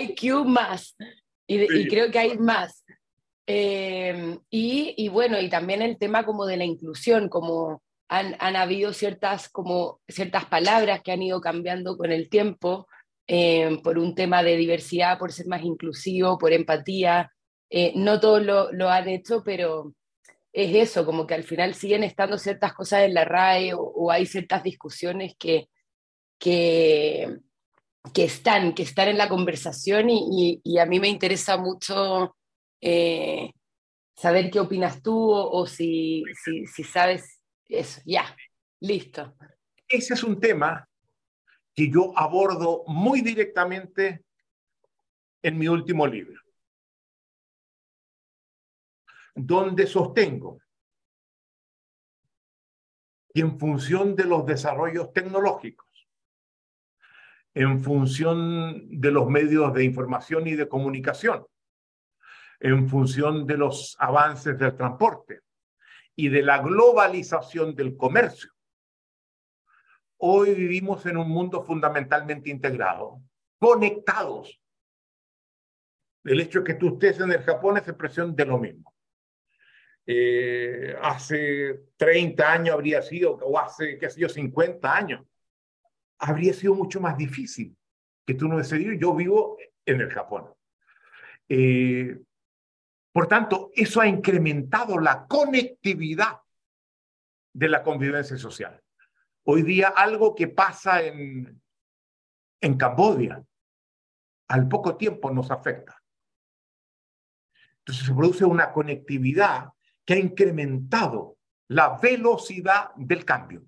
[0.01, 0.97] IQ más,
[1.47, 2.85] y, creo que hay más.
[3.47, 8.57] Em, y, y, bueno, y también el tema como de la inclusión, como han, han,
[8.57, 12.87] habido ciertas, como ciertas palabras que han ido cambiando con el tiempo,
[13.27, 17.31] em, por un tema de diversidad, por ser más inclusivo, por empatía,
[17.77, 19.95] eh, no todos lo, han hecho, pero
[20.53, 24.27] es eso, como que al final siguen estando ciertas cosas en la RAE o, hay
[24.27, 25.69] ciertas discusiones que,
[26.39, 27.37] que,
[28.13, 32.37] que, están, que están en la conversación y, a mí me interesa mucho
[32.81, 33.51] eh,
[34.15, 38.01] saber qué opinas tú o, si, si, si sabes eso.
[38.05, 38.37] Ya,
[38.81, 39.35] listo.
[39.89, 40.89] Ese es un tema
[41.75, 44.25] que yo abordo muy directamente
[45.43, 46.45] en mi último libro
[49.35, 50.61] donde sostengo
[53.33, 55.89] que en función de los desarrollos tecnológicos,
[57.55, 61.47] en función de los medios de información y de comunicación,
[62.59, 65.41] en función de los avances del transporte
[66.17, 68.51] y de la globalización del comercio,
[70.19, 73.21] hoy vivimos en un mundo fundamentalmente integrado,
[73.59, 74.61] conectados.
[76.25, 78.93] El hecho de que tú estés en el Japón es expresión de lo mismo.
[80.07, 85.25] Eh, hace 30 años habría sido, o hace, qué sé yo, 50 años,
[86.25, 87.77] habría sido mucho más difícil
[88.27, 88.93] que tú no decidido.
[88.95, 90.55] Yo vivo en el Japón.
[91.49, 92.19] Eh,
[93.13, 96.41] por tanto, eso ha incrementado la conectividad
[97.53, 98.81] de la convivencia social.
[99.45, 101.61] Hoy día algo que pasa en,
[102.61, 103.45] en Cambodia,
[104.49, 106.03] al poco tiempo nos afecta.
[107.81, 109.69] Entonces se produce una conectividad
[110.07, 111.37] que ha incrementado
[111.69, 113.67] la velocidad del cambio.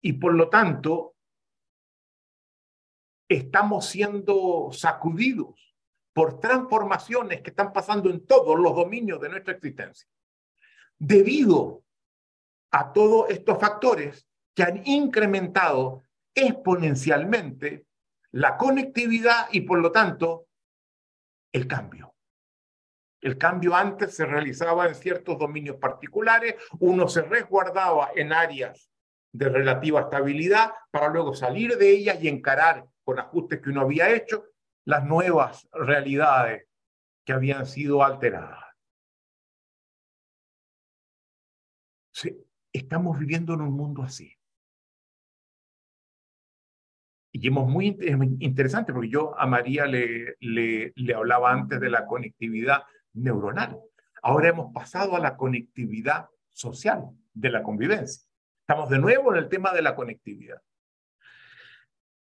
[0.00, 1.16] Y por lo tanto,
[3.28, 5.76] estamos siendo sacudidos
[6.12, 10.08] por transformaciones que están pasando en todos los dominios de nuestra existencia.
[10.98, 11.84] Debido
[12.70, 16.02] a todos estos factores que han incrementado
[16.34, 17.86] exponencialmente
[18.32, 20.46] la conectividad y por lo tanto
[21.52, 22.14] el cambio.
[23.20, 28.90] El cambio antes se realizaba en ciertos dominios particulares, uno se resguardaba en áreas
[29.32, 34.10] de relativa estabilidad para luego salir de ellas y encarar con ajustes que uno había
[34.10, 34.44] hecho
[34.84, 36.66] las nuevas realidades
[37.24, 38.64] que habían sido alteradas.
[42.72, 44.32] estamos viviendo en un mundo así.
[47.32, 47.96] Y es muy
[48.40, 53.78] interesante porque yo a María le, le, le hablaba antes de la conectividad neuronal.
[54.22, 58.27] Ahora hemos pasado a la conectividad social, de la convivencia.
[58.68, 60.62] Estamos de nuevo en el tema de la conectividad.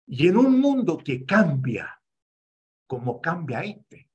[0.07, 2.01] Y en un mundo que cambia,
[2.87, 4.09] como cambia este,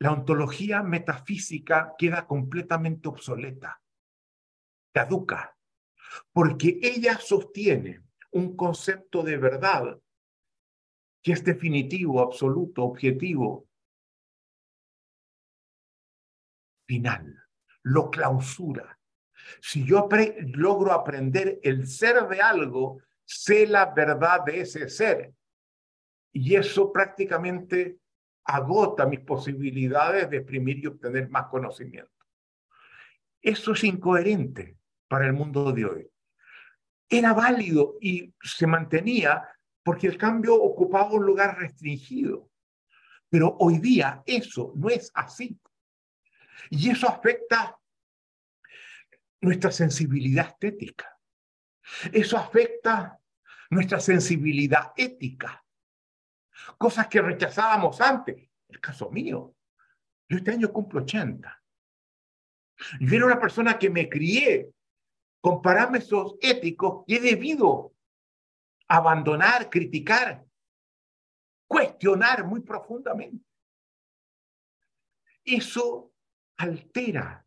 [0.00, 3.80] la ontología metafísica queda completamente obsoleta,
[4.92, 5.56] caduca,
[6.32, 8.02] porque ella sostiene
[8.32, 10.02] un concepto de verdad
[11.22, 13.68] que es definitivo, absoluto, objetivo,
[16.84, 17.42] final,
[17.82, 18.98] lo clausura.
[19.60, 20.08] Si yo
[20.54, 25.32] logro aprender el ser de algo, sé la verdad de ese ser.
[26.32, 27.98] Y eso prácticamente
[28.44, 32.10] agota mis posibilidades de exprimir y obtener más conocimiento.
[33.40, 34.78] Eso es incoherente
[35.08, 36.10] para el mundo de hoy.
[37.08, 39.46] Era válido y se mantenía
[39.82, 42.48] porque el cambio ocupaba un lugar restringido.
[43.28, 45.58] Pero hoy día eso no es así.
[46.70, 47.78] Y eso afecta
[49.40, 51.18] nuestra sensibilidad estética.
[52.12, 53.18] Eso afecta
[53.70, 55.64] nuestra sensibilidad ética.
[56.78, 58.48] Cosas que rechazábamos antes.
[58.68, 59.54] El caso mío.
[60.28, 61.62] Yo este año cumplo 80.
[63.00, 64.72] Yo era una persona que me crié
[65.40, 67.94] con parámetros éticos y he debido
[68.88, 70.44] abandonar, criticar,
[71.66, 73.44] cuestionar muy profundamente.
[75.44, 76.11] Eso
[76.62, 77.44] altera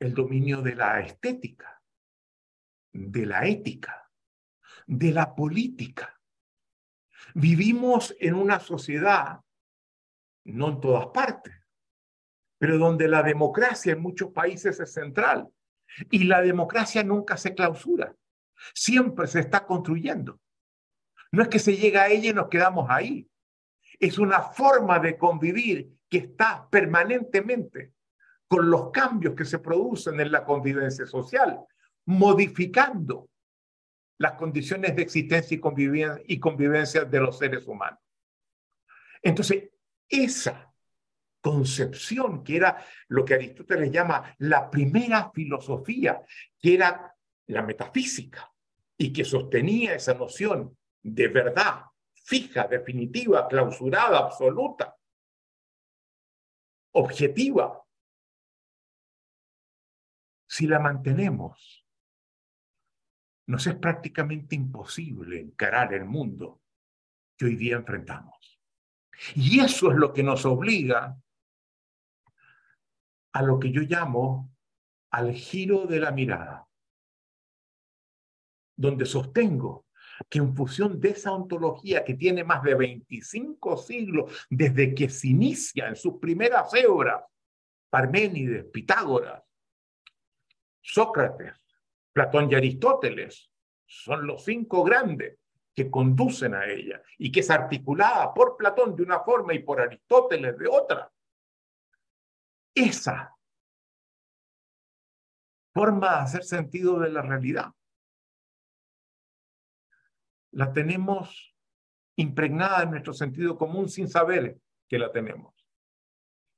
[0.00, 1.80] el dominio de la estética,
[2.92, 4.10] de la ética,
[4.86, 6.18] de la política.
[7.34, 9.40] Vivimos en una sociedad,
[10.44, 11.54] no en todas partes,
[12.58, 15.48] pero donde la democracia en muchos países es central
[16.10, 18.16] y la democracia nunca se clausura,
[18.74, 20.40] siempre se está construyendo.
[21.30, 23.30] No es que se llega a ella y nos quedamos ahí,
[24.00, 27.94] es una forma de convivir que está permanentemente
[28.48, 31.60] con los cambios que se producen en la convivencia social,
[32.06, 33.30] modificando
[34.18, 35.54] las condiciones de existencia
[36.26, 38.00] y convivencia, de los seres humanos.
[39.22, 39.70] Entonces,
[40.08, 40.74] esa
[41.40, 46.20] concepción que era lo que Aristóteles llama la primera filosofía,
[46.58, 47.14] que era
[47.46, 48.50] la metafísica,
[48.98, 54.94] y que sostenía esa noción de verdad fija, definitiva, clausurada, absoluta,
[56.92, 57.84] objetiva,
[60.48, 61.86] si la mantenemos,
[63.46, 66.62] nos es prácticamente imposible encarar el mundo
[67.36, 68.60] que hoy día enfrentamos.
[69.34, 71.20] Y eso es lo que nos obliga
[73.32, 74.54] a lo que yo llamo
[75.10, 76.68] al giro de la mirada,
[78.76, 79.86] donde sostengo
[80.28, 85.28] que en función de esa ontología que tiene más de 25 siglos desde que se
[85.28, 87.24] inicia en sus primeras obras,
[87.88, 89.42] Parménides, Pitágoras,
[90.80, 91.54] Sócrates,
[92.12, 93.50] Platón y Aristóteles,
[93.86, 95.38] son los cinco grandes
[95.74, 99.80] que conducen a ella y que es articulada por Platón de una forma y por
[99.80, 101.10] Aristóteles de otra.
[102.74, 103.34] Esa
[105.72, 107.72] forma de hacer sentido de la realidad
[110.52, 111.54] la tenemos
[112.16, 115.54] impregnada en nuestro sentido común sin saber que la tenemos.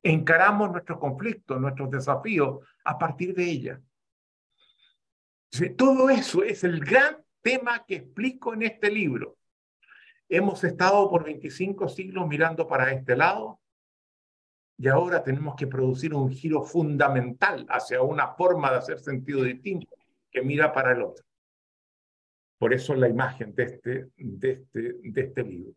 [0.03, 3.81] Encaramos nuestros conflictos, nuestros desafíos a partir de ella.
[5.77, 9.37] Todo eso es el gran tema que explico en este libro.
[10.29, 13.61] Hemos estado por 25 siglos mirando para este lado
[14.79, 19.87] y ahora tenemos que producir un giro fundamental hacia una forma de hacer sentido distinto
[20.31, 21.25] que mira para el otro.
[22.63, 25.75] Por eso la imagen de este, de este, de este libro.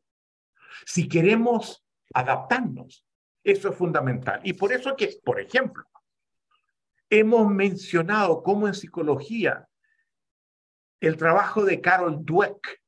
[0.86, 1.84] Si queremos
[2.14, 3.04] adaptarnos,
[3.44, 4.40] eso es fundamental.
[4.44, 5.84] Y por eso que, por ejemplo,
[7.10, 9.68] hemos mencionado cómo en psicología
[11.00, 12.80] el trabajo de Carol Dweck,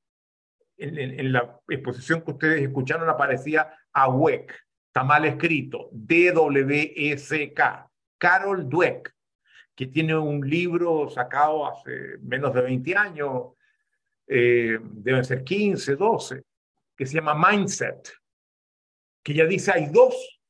[0.78, 4.54] en, la exposición que ustedes escucharon aparecía AWEC,
[4.89, 7.89] está mal escrito, D-W-E-C-K,
[8.20, 9.12] Carol Dweck,
[9.74, 13.57] que tiene un libro sacado hace menos de 20 años,
[14.28, 16.43] eh, deben ser 15, 12,
[16.95, 18.11] que se llama Mindset,
[19.23, 20.41] que ya dice hay dos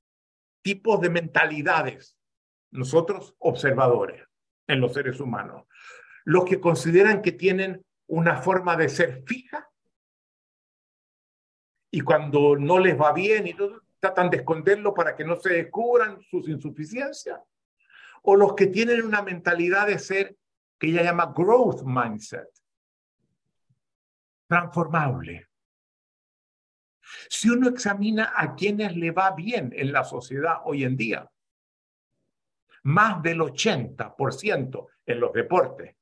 [0.61, 2.17] tipos de mentalidades,
[2.71, 4.23] nosotros observadores
[4.67, 5.65] en los seres humanos,
[6.25, 9.69] los que consideran que tienen una forma de ser fija
[11.91, 13.55] y cuando no les va bien y
[13.99, 17.39] tratan de esconderlo para que no se descubran sus insuficiencias,
[18.23, 20.35] o los que tienen una mentalidad de ser
[20.77, 22.49] que ella llama growth mindset,
[24.47, 25.47] transformable.
[27.29, 31.29] Si uno examina a quienes le va bien en la sociedad hoy en día,
[32.83, 35.95] más del 80% en los deportes,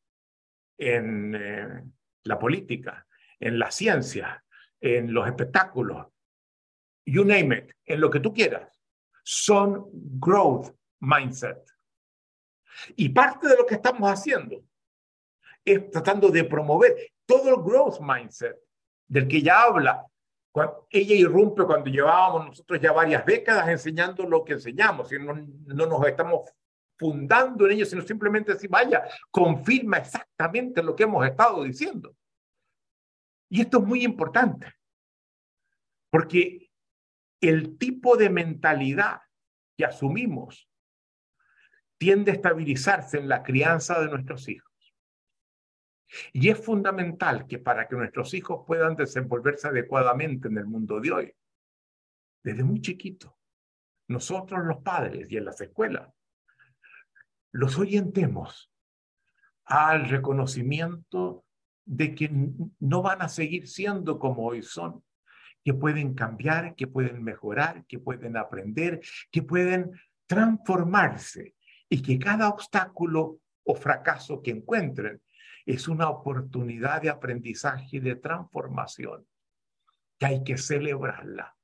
[0.78, 1.84] en eh,
[2.24, 3.08] la política,
[3.40, 4.44] en la ciencia,
[4.80, 6.08] en los espectáculos,
[7.06, 8.70] you name it, en lo que tú quieras,
[9.24, 11.64] son growth mindset.
[12.96, 14.64] Y parte de lo que estamos haciendo
[15.64, 18.58] es tratando de promover todo el growth mindset
[19.08, 20.06] del que ya habla.
[20.52, 25.34] Cuando ella irrumpe cuando llevábamos nosotros ya varias décadas enseñando lo que enseñamos y no,
[25.34, 26.50] no nos estamos
[26.98, 32.16] fundando en ello, sino simplemente decir, vaya, confirma exactamente lo que hemos estado diciendo.
[33.50, 34.74] Y esto es muy importante,
[36.10, 36.72] porque
[37.42, 39.22] el tipo de mentalidad
[39.78, 40.70] que asumimos
[41.98, 44.75] tiende a estabilizarse en la crianza de nuestros hijos.
[46.34, 51.12] Y es fundamental que para que nuestros hijos puedan desenvolverse adecuadamente en el mundo de
[51.12, 51.34] hoy,
[52.44, 53.38] desde muy chiquito,
[54.08, 56.10] nosotros los padres y en las escuelas,
[57.52, 58.72] los orientemos
[59.66, 61.46] al reconocimiento
[61.86, 62.30] de que
[62.80, 65.04] no van a seguir siendo como hoy son,
[65.64, 69.02] que pueden cambiar, que pueden mejorar, que pueden aprender,
[69.32, 69.92] que pueden
[70.28, 71.56] transformarse
[71.90, 75.22] y que cada obstáculo o fracaso que encuentren
[75.66, 79.28] es una oportunidad de aprendizaje y de transformación
[80.18, 81.56] que hay que celebrarla.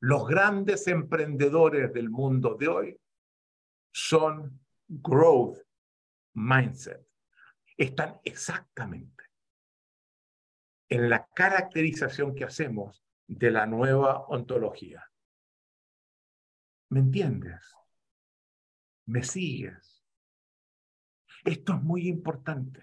[0.00, 3.00] Los grandes emprendedores del mundo de hoy
[3.92, 5.58] son growth
[6.34, 7.06] mindset.
[7.76, 9.24] Están exactamente
[10.88, 15.10] en la caracterización que hacemos de la nueva ontología.
[16.90, 17.74] ¿Me entiendes?
[19.06, 19.93] ¿Me sigues?
[21.44, 22.82] Esto es muy importante,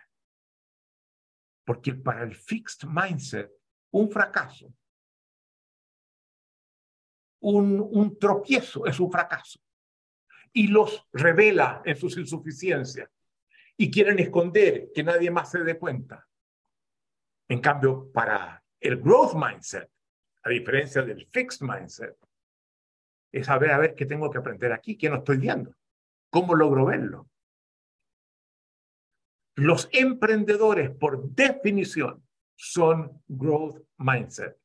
[1.65, 3.51] porque para el fixed mindset,
[3.91, 4.71] un fracaso,
[7.41, 9.59] un, tropiezo es un fracaso,
[10.53, 13.09] y los revela en sus insuficiencias,
[13.77, 16.27] y quieren esconder que nadie más se dé cuenta.
[17.49, 19.89] En cambio, para el growth mindset,
[20.43, 22.15] a diferencia del fixed mindset,
[23.31, 25.73] es saber a ver qué tengo que aprender aquí, qué no estoy viendo.
[26.29, 27.30] ¿Cómo logro verlo?
[29.55, 32.23] Los emprendedores, por definición,
[32.55, 34.55] son growth mindset.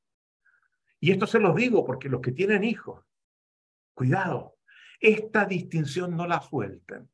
[1.01, 3.05] Y esto se los digo porque los que tienen hijos,
[3.95, 4.57] cuidado,
[5.01, 7.09] esta distinción no la suelten.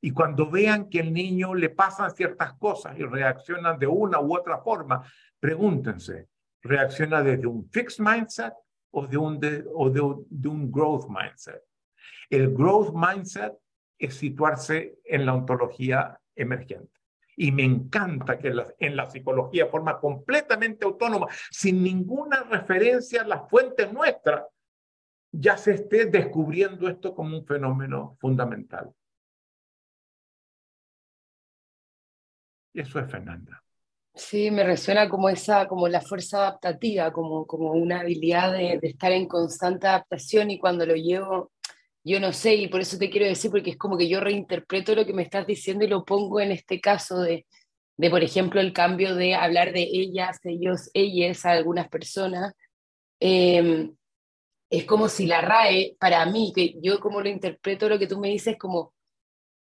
[0.00, 4.36] Y cuando vean que el niño le pasan ciertas cosas y reaccionan de una u
[4.36, 5.02] otra forma,
[5.40, 6.28] pregúntense,
[6.62, 8.54] ¿reacciona desde un fixed mindset
[8.90, 9.40] o de un,
[9.74, 11.62] o de un growth mindset?
[12.30, 13.54] El growth mindset
[13.98, 16.92] es situarse en la ontología emergente.
[17.36, 23.26] Y me encanta que en la, psicología, de forma completamente autónoma, sin ninguna referencia a
[23.26, 24.44] las fuentes nuestras,
[25.30, 28.92] ya se esté descubriendo esto como un fenómeno fundamental.
[32.74, 33.62] Eso es Fernanda.
[34.14, 38.88] Sí, me resuena como esa, como la fuerza adaptativa, como, como una habilidad de, de
[38.88, 41.52] estar en constante adaptación y cuando lo llevo
[42.04, 44.94] yo no sé, y por eso te quiero decir, porque es como que yo reinterpreto
[44.94, 47.46] lo que me estás diciendo y lo pongo en este caso de,
[47.98, 52.54] de por ejemplo, el cambio de hablar de ellas, ellos, ellas a algunas personas.
[53.20, 53.94] Em,
[54.70, 58.18] es como si la RAE, para mí, que yo como lo interpreto lo que tú
[58.18, 58.94] me dices, como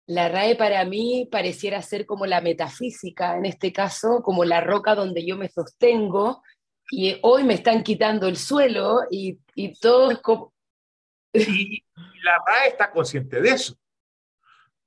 [0.07, 4.95] la RAE para mí pareciera ser como la metafísica, en este caso, como la roca
[4.95, 6.41] donde yo me sostengo,
[6.89, 10.11] y hoy me están quitando el suelo y, y todo
[11.33, 11.83] y,
[12.23, 13.75] la RAE está consciente de eso.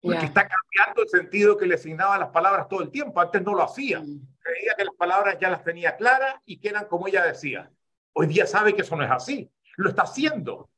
[0.00, 3.20] Porque está cambiando el sentido que le asignaba a las palabras todo el tiempo.
[3.20, 4.00] Antes no lo hacía.
[4.00, 4.20] Mm.
[4.38, 7.70] Creía que las palabras ya las tenía claras y que eran como ella decía.
[8.12, 9.50] Hoy día sabe que eso no es así.
[9.76, 10.70] Lo está haciendo.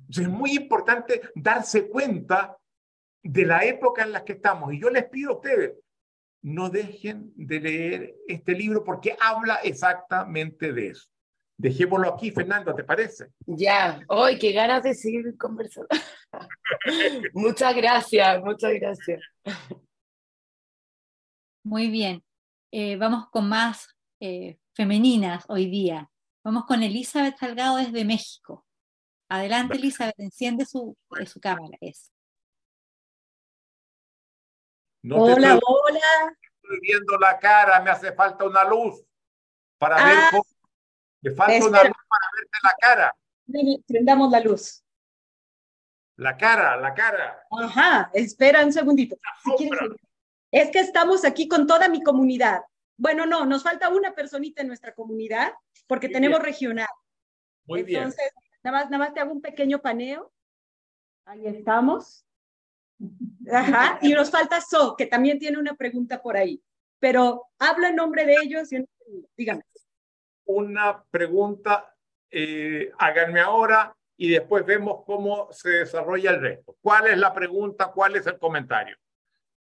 [0.00, 2.58] Entonces es muy importante darse cuenta
[3.22, 4.72] de la época en la que estamos.
[4.72, 5.72] Y yo les pido a ustedes,
[6.42, 11.08] no dejen de leer este libro porque habla exactamente de eso.
[11.60, 13.32] Dejémoslo aquí, Fernando, ¿te parece?
[13.44, 15.88] Ya, hoy qué ganas de seguir conversando.
[17.34, 19.20] muchas gracias, muchas gracias.
[21.64, 22.22] Muy bien,
[22.70, 23.88] eh, vamos con más
[24.20, 26.08] eh, femeninas hoy día.
[26.44, 28.64] Vamos con Elizabeth Salgado desde México.
[29.28, 30.96] Adelante, Elizabeth, enciende su,
[31.26, 31.76] su cámara.
[31.80, 32.12] Es.
[35.10, 36.36] hola, hola.
[36.62, 39.02] Estoy viendo la cara, me hace falta una luz
[39.78, 40.57] para ver ah, cómo
[41.20, 43.16] me falta una luz para verte la cara.
[43.86, 44.84] prendamos la luz.
[46.16, 47.46] La cara, la cara.
[47.50, 49.16] Ajá, espera un segundito.
[50.50, 52.62] es que estamos aquí con toda mi comunidad.
[52.96, 55.52] Bueno, no, nos falta una personita en nuestra comunidad
[55.86, 56.88] porque tenemos regional.
[57.66, 58.02] Muy bien.
[58.02, 58.32] Entonces,
[58.64, 60.32] nada más, nada más te hago un pequeño paneo.
[61.24, 62.24] Ahí estamos.
[63.52, 66.60] Ajá, y nos falta So, que también tiene una pregunta por ahí.
[66.98, 68.84] Pero habla en nombre de ellos y
[69.36, 69.62] dígame.
[70.48, 71.94] Una pregunta,
[72.30, 76.74] eh, háganme ahora y después vemos cómo se desarrolla el resto.
[76.80, 77.92] ¿Cuál es la pregunta?
[77.94, 78.96] ¿Cuál es el comentario?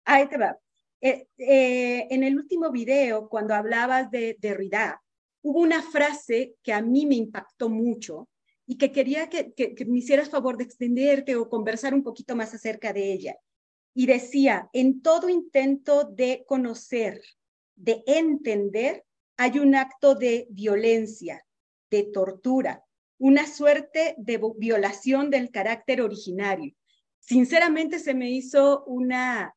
[0.05, 0.59] Ahí te va.
[1.01, 5.03] Eh, eh, en el último video, cuando hablabas de Derrida,
[5.43, 8.28] hubo una frase que a mí me impactó mucho
[8.66, 12.53] y que quería que, que, me hicieras favor de extenderte o conversar un poquito más
[12.53, 13.37] acerca de ella.
[13.95, 17.22] Y decía, en todo intento de conocer,
[17.74, 19.05] de entender,
[19.37, 21.45] hay un acto de violencia,
[21.91, 22.85] de tortura,
[23.18, 26.74] una suerte de violación del carácter originario.
[27.20, 29.55] Sinceramente se me hizo una,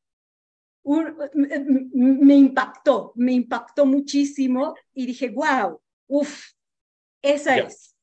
[0.84, 6.51] me impactó, me impactó muchísimo y dije, wow, uff,
[7.21, 7.95] esa es.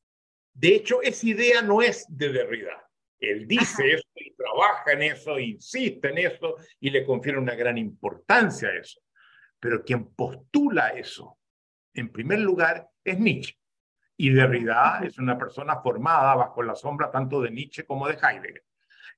[0.53, 2.89] De hecho, esa idea no es de Derrida.
[3.19, 7.77] Él dice eso y trabaja en eso, insiste en eso y le confiere una gran
[7.77, 9.01] importancia a eso.
[9.59, 11.37] Pero quien postula eso,
[11.95, 13.57] en primer lugar, es Nietzsche.
[14.17, 18.65] Y Derrida es una persona formada bajo la sombra tanto de Nietzsche como de Heidegger.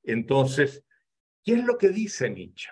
[0.03, 0.83] Entonces,
[1.43, 2.69] ¿qué es lo que dice Nietzsche?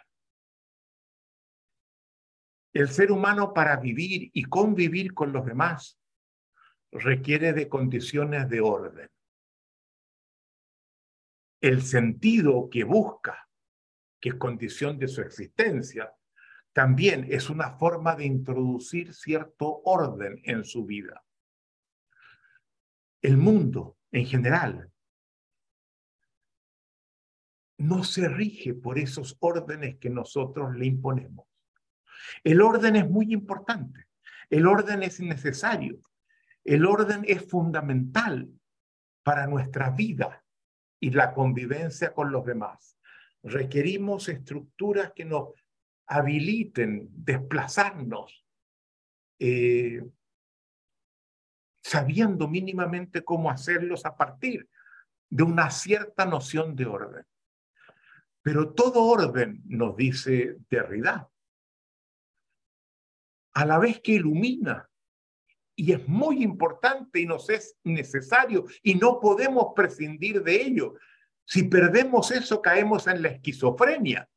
[2.73, 5.99] El ser humano para vivir y convivir con los demás
[6.91, 9.09] requiere de condiciones de orden.
[11.61, 13.49] El sentido que busca,
[14.19, 16.13] que es condición de su existencia,
[16.75, 21.23] también es una forma de introducir cierto orden en su vida.
[23.21, 24.91] El mundo en general
[27.77, 31.47] no se rige por esos órdenes que nosotros le imponemos.
[32.43, 34.07] El orden es muy importante.
[34.49, 36.01] El orden es necesario.
[36.65, 38.49] El orden es fundamental
[39.23, 40.43] para nuestra vida
[40.99, 42.97] y la convivencia con los demás.
[43.43, 45.53] Requerimos estructuras que nos
[46.07, 48.45] habiliten desplazarnos,
[49.39, 50.03] eh,
[51.83, 54.69] sabiendo mínimamente cómo hacerlos a partir
[55.29, 57.25] de una cierta noción de orden.
[58.41, 61.29] Pero todo orden, nos dice Derrida,
[63.55, 64.89] a la vez que ilumina.
[65.77, 70.95] Y es muy importante y nos es necesario y no podemos prescindir de ello.
[71.43, 74.29] Si perdemos eso, caemos en la esquizofrenia.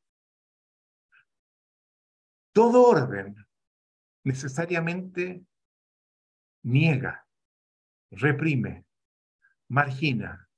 [2.59, 3.37] Todo orden
[4.25, 5.47] necesariamente
[6.65, 7.25] niega,
[8.11, 8.85] reprime,
[9.69, 10.51] margina,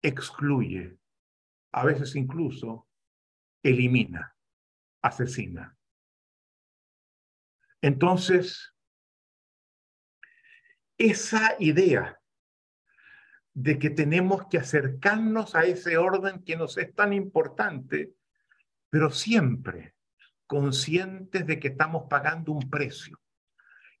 [0.00, 0.98] excluye,
[1.72, 2.88] a veces incluso
[3.62, 4.34] elimina,
[5.02, 5.76] asesina.
[7.82, 8.74] Entonces,
[10.96, 12.18] esa idea
[13.52, 18.14] de que tenemos que acercarnos a ese orden que nos es tan importante,
[18.88, 19.97] pero siempre
[20.48, 23.20] conscientes de que estamos pagando un precio,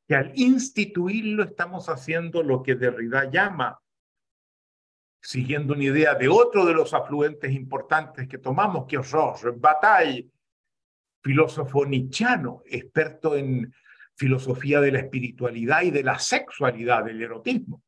[0.08, 3.78] que al instituirlo estamos haciendo lo que Derrida llama,
[5.20, 9.14] siguiendo una idea de otro de los afluentes importantes que tomamos, que es
[9.60, 10.30] Bataille,
[11.22, 13.72] filósofo nichiano, experto en
[14.16, 17.82] filosofía de la espiritualidad y de la sexualidad, del erotismo.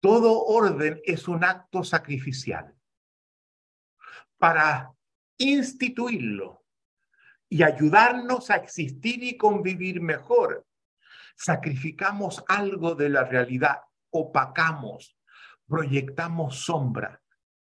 [0.00, 2.74] Todo orden es un acto sacrificial.
[4.36, 4.92] Para
[5.38, 6.57] instituirlo
[7.48, 10.66] y ayudarnos a existir y convivir mejor,
[11.36, 13.78] sacrificamos algo de la realidad,
[14.10, 15.16] opacamos,
[15.66, 17.20] proyectamos sombra,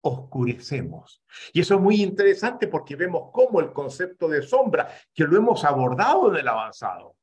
[0.01, 1.23] oscurecemos.
[1.53, 5.65] Y eso es muy interesante porque vemos cómo el concepto de sombra, que lo hemos
[5.65, 7.17] abordado en el avanzado,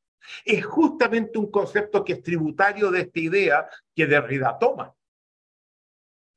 [0.43, 4.93] es justamente un concepto que es tributario de esta idea que Derrida toma.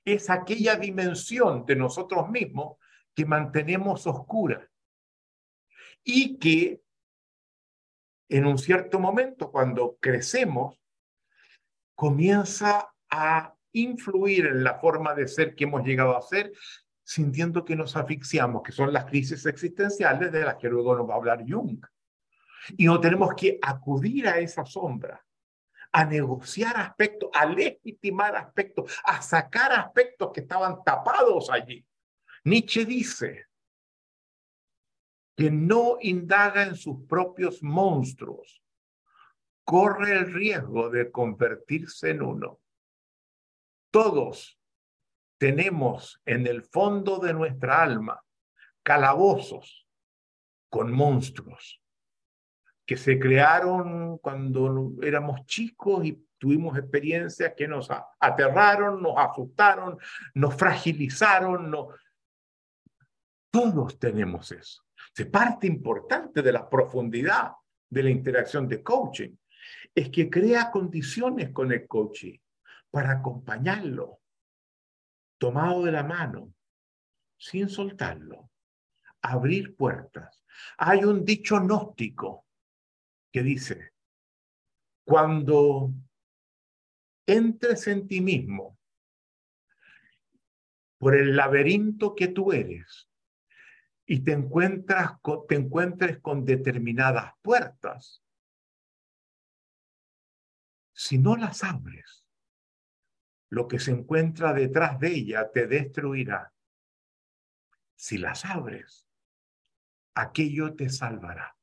[0.04, 2.76] Es aquella dimensión de nosotros mismos
[3.14, 4.68] que mantenemos oscura
[6.10, 6.80] y que
[8.30, 10.80] en un cierto momento, cuando crecemos,
[11.94, 16.50] comienza a influir en la forma de ser que hemos llegado a ser,
[17.04, 21.12] sintiendo que nos asfixiamos, que son las crisis existenciales de las que luego nos va
[21.12, 21.84] a hablar Jung.
[22.78, 25.22] Y no tenemos que acudir a esa sombra,
[25.92, 31.86] a negociar aspectos, a legitimar aspectos, a sacar aspectos que estaban tapados allí.
[32.44, 33.47] Nietzsche dice
[35.38, 38.60] que no indaga en sus propios monstruos,
[39.62, 42.58] corre el riesgo de convertirse en uno.
[43.92, 44.60] Todos
[45.38, 48.20] tenemos en el fondo de nuestra alma
[48.82, 49.86] calabozos
[50.68, 51.80] con monstruos
[52.84, 59.98] que se crearon cuando éramos chicos y tuvimos experiencias que nos aterraron, nos asustaron,
[60.34, 61.72] nos fragilizaron.
[63.52, 64.87] Todos tenemos eso.
[65.16, 67.52] Es parte importante de la profundidad
[67.88, 69.36] de la interacción de coaching.
[69.94, 72.38] Es que crea condiciones con el coaching
[72.90, 74.20] para acompañarlo,
[75.38, 76.52] tomado de la mano,
[77.36, 78.50] sin soltarlo,
[79.22, 80.44] abrir puertas.
[80.78, 82.46] Hay un dicho gnóstico
[83.30, 83.92] que dice,
[85.04, 85.92] cuando
[87.26, 88.78] entres en ti mismo
[90.98, 93.07] por el laberinto que tú eres
[94.10, 98.24] y te, encuentras te encuentres con determinadas puertas,
[100.94, 102.26] si no las abres,
[103.50, 106.54] lo que se encuentra detrás de ella te destruirá.
[107.96, 109.06] Si las abres,
[110.14, 111.54] aquello te salvará.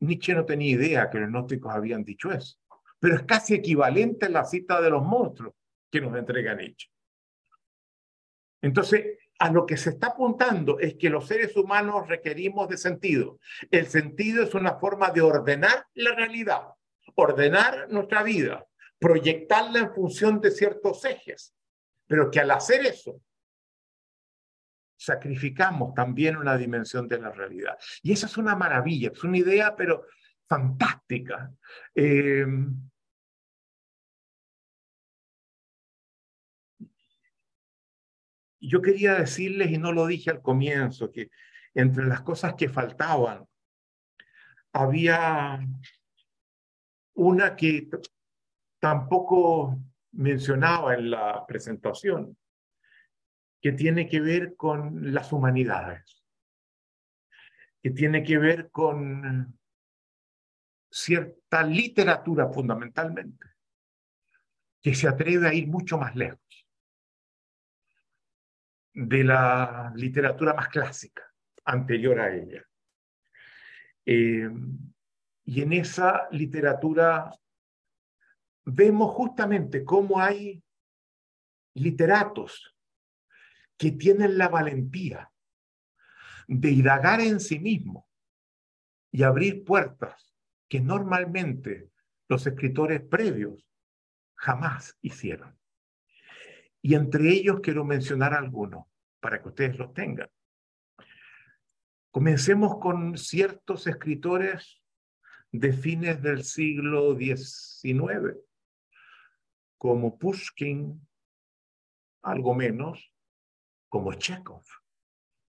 [0.00, 2.58] Nietzsche no tenía idea que los gnósticos habían dicho eso,
[2.98, 5.54] pero es casi equivalente a la cita de los monstruos
[5.88, 6.90] que nos entrega Nietzsche.
[8.60, 13.38] Entonces, a lo que se está apuntando es que los seres humanos requerimos de sentido.
[13.70, 16.62] El sentido es una forma de ordenar la realidad,
[17.14, 18.66] ordenar nuestra vida,
[18.98, 21.54] proyectarla en función de ciertos ejes,
[22.06, 23.20] pero que al hacer eso
[24.98, 27.78] sacrificamos también una dimensión de la realidad.
[28.02, 30.06] Y esa es una maravilla, es una idea, pero
[30.48, 31.52] fantástica.
[31.94, 32.46] Eh,
[38.68, 41.30] yo quería decirles, y no lo dije al comienzo, que
[41.74, 43.46] entre las cosas que faltaban,
[44.72, 45.58] había
[47.14, 47.88] una que
[48.78, 49.78] tampoco
[50.12, 52.36] mencionaba en la presentación,
[53.60, 56.24] que tiene que ver con las humanidades,
[57.82, 59.58] que tiene que ver con
[60.90, 63.46] cierta literatura fundamentalmente,
[64.80, 66.45] que se atreve a ir mucho más lejos
[68.98, 71.22] de la literatura más clásica
[71.66, 72.64] anterior a ella.
[74.06, 74.48] Eh,
[75.44, 77.30] y en esa literatura
[78.64, 80.64] vemos justamente cómo hay
[81.74, 82.74] literatos
[83.76, 85.30] que tienen la valentía
[86.48, 88.08] de indagar en sí mismo
[89.12, 90.34] y abrir puertas
[90.70, 91.90] que normalmente
[92.28, 93.68] los escritores previos
[94.36, 95.55] jamás hicieron.
[96.86, 98.86] Y entre ellos quiero mencionar algunos
[99.18, 100.30] para que ustedes los tengan.
[102.12, 104.80] Comencemos con ciertos escritores
[105.50, 108.36] de fines del siglo XIX,
[109.76, 111.04] como Pushkin,
[112.22, 113.12] algo menos,
[113.88, 114.62] como Chekhov,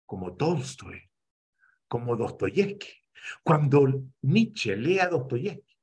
[0.06, 1.02] como Tolstoy,
[1.88, 2.92] como Dostoyevsky.
[3.42, 5.73] Cuando Nietzsche lee a Dostoyevsky,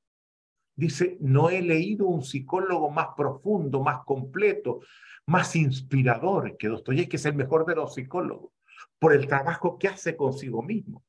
[0.75, 4.81] dice, no he leído un psicólogo más profundo, más completo,
[5.27, 8.51] más inspirador que Dostoyevsky, es el mejor de los psicólogos,
[8.99, 11.03] por el trabajo que hace consigo mismo.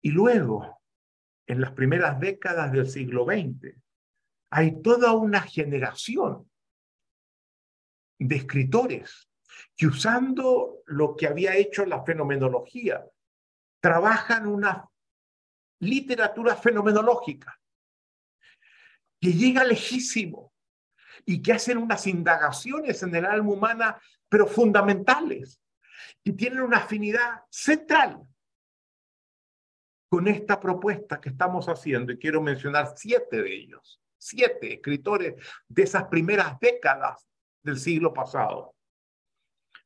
[0.00, 0.80] Y luego,
[1.46, 3.74] en las primeras décadas del siglo XX,
[4.50, 6.48] hay toda una generación
[8.18, 9.28] de escritores
[9.76, 13.04] que usando lo que había hecho la fenomenología,
[13.80, 14.88] trabajan una
[15.80, 17.58] literatura fenomenológica
[19.20, 20.52] que llega lejísimo
[21.24, 25.60] y que hacen unas indagaciones en el alma humana, pero fundamentales,
[26.24, 28.22] y tienen una afinidad central
[30.08, 35.34] con esta propuesta que estamos haciendo, y quiero mencionar siete de ellos, siete escritores
[35.68, 37.28] de esas primeras décadas
[37.62, 38.74] del siglo pasado.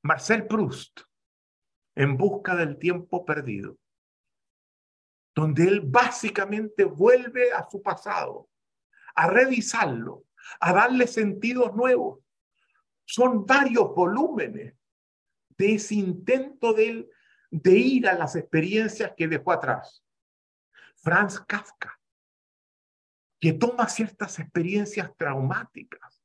[0.03, 1.01] Marcel Proust,
[1.95, 3.76] En busca del tiempo perdido,
[5.35, 8.49] donde él básicamente vuelve a su pasado,
[9.14, 10.24] a revisarlo,
[10.61, 12.20] a darle sentidos nuevos.
[13.05, 14.74] Son varios volúmenes
[15.57, 17.11] de ese intento de él
[17.51, 20.05] de ir a las experiencias que dejó atrás.
[20.97, 21.99] Franz Kafka,
[23.41, 26.22] que toma ciertas experiencias traumáticas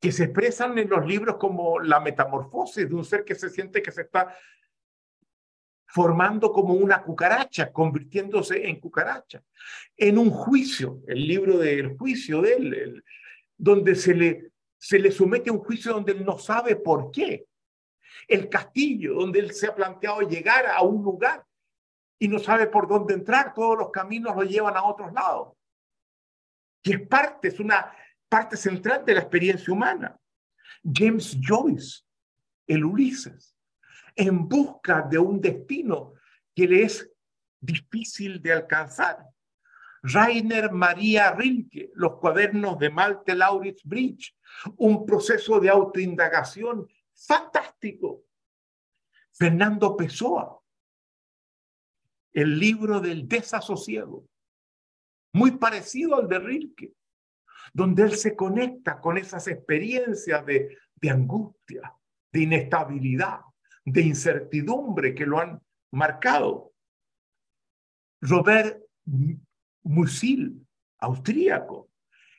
[0.00, 3.82] que se expresan en los libros como la metamorfosis de un ser que se siente
[3.82, 4.36] que se está
[5.94, 9.44] formando como una cucaracha, convirtiéndose en cucaracha.
[9.96, 13.04] En un juicio, el libro del juicio de él,
[13.56, 17.46] donde se le, se le somete a un juicio donde él no sabe por qué.
[18.26, 21.46] El castillo, donde él se ha planteado llegar a un lugar
[22.18, 25.56] y no sabe por dónde entrar, todos los caminos lo llevan a otros lados.
[26.82, 27.94] que es parte, es una
[28.28, 30.18] parte central de la experiencia humana.
[30.82, 32.02] James Joyce,
[32.66, 33.53] el Ulises,
[34.16, 36.14] en busca de un destino
[36.54, 37.10] que le es
[37.60, 39.26] difícil de alcanzar.
[40.02, 44.36] Rainer María Rilke, los cuadernos de Malte Lauritz Bridge,
[44.76, 48.24] un proceso de autoindagación fantástico.
[49.32, 50.60] Fernando Pessoa,
[52.32, 54.28] el libro del desasosiego,
[55.32, 56.94] muy parecido al de Rilke,
[57.72, 61.92] donde él se conecta con esas experiencias de, de angustia,
[62.30, 63.40] de inestabilidad,
[63.84, 65.60] de incertidumbre que lo han
[65.92, 66.72] marcado.
[68.20, 68.82] Robert
[69.82, 70.66] Musil,
[70.98, 71.90] austríaco,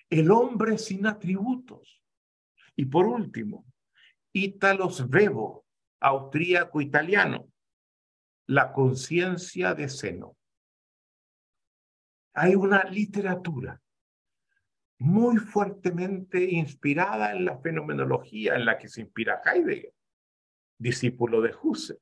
[0.10, 2.02] el hombre sin atributos.
[2.76, 3.66] Y por último,
[4.34, 5.66] Italo Svevo,
[6.02, 7.48] austríaco italiano,
[8.48, 10.36] la conciencia de seno.
[12.34, 13.82] Hay una literatura
[15.00, 19.95] muy fuertemente inspirada en la fenomenología en la que se inspira Heidegger,
[20.78, 22.00] discípulo de Husserl,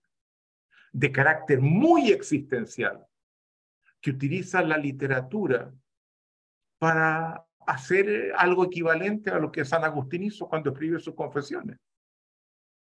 [0.91, 3.05] de carácter muy existencial,
[3.99, 5.74] que utiliza la literatura
[6.78, 11.80] para hacer algo equivalente a lo que San Agustín hizo cuando escribe sus confesiones.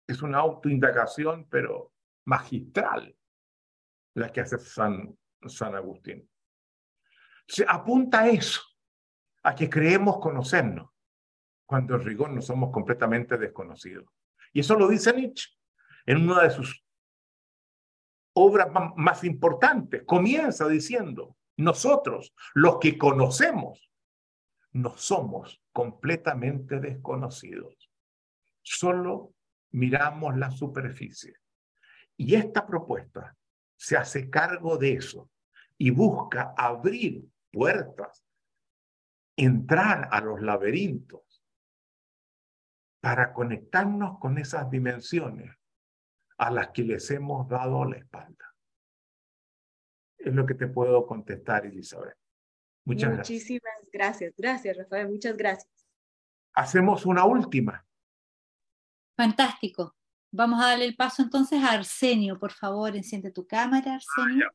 [0.07, 1.93] Es una autoindagación, pero
[2.25, 3.15] magistral,
[4.15, 5.17] la que hace San,
[5.47, 6.29] San Agustín.
[7.47, 8.63] Se apunta a eso,
[9.43, 10.91] a que creemos conocernos,
[11.67, 14.07] cuando en rigor no somos completamente desconocidos.
[14.53, 15.51] Y eso lo dice Nietzsche
[16.07, 16.85] en una de sus
[18.35, 20.03] obras más importantes.
[20.05, 23.91] Comienza diciendo, nosotros, los que conocemos,
[24.73, 27.91] no somos completamente desconocidos.
[28.63, 29.35] Solo
[29.71, 31.37] miramos la superficie.
[32.17, 33.37] Y esta propuesta
[33.77, 35.31] se hace cargo de eso
[35.79, 38.25] y busca abrir puertas,
[39.37, 41.45] entrar a los laberintos
[43.01, 45.55] para conectarnos con esas dimensiones
[46.45, 48.55] a las que les hemos dado la espalda.
[50.19, 52.19] Es lo que te puedo contestar, Elizabeth.
[52.85, 54.35] Muchas Muchísimas gracias.
[54.37, 55.09] Gracias, Rafael.
[55.09, 55.73] Muchas gracias.
[56.53, 57.83] Hacemos una última.
[59.17, 59.97] Fantástico.
[60.31, 62.39] Vamos a darle el paso entonces a Arsenio.
[62.39, 64.51] Por favor, enciende tu cámara, Arsenio.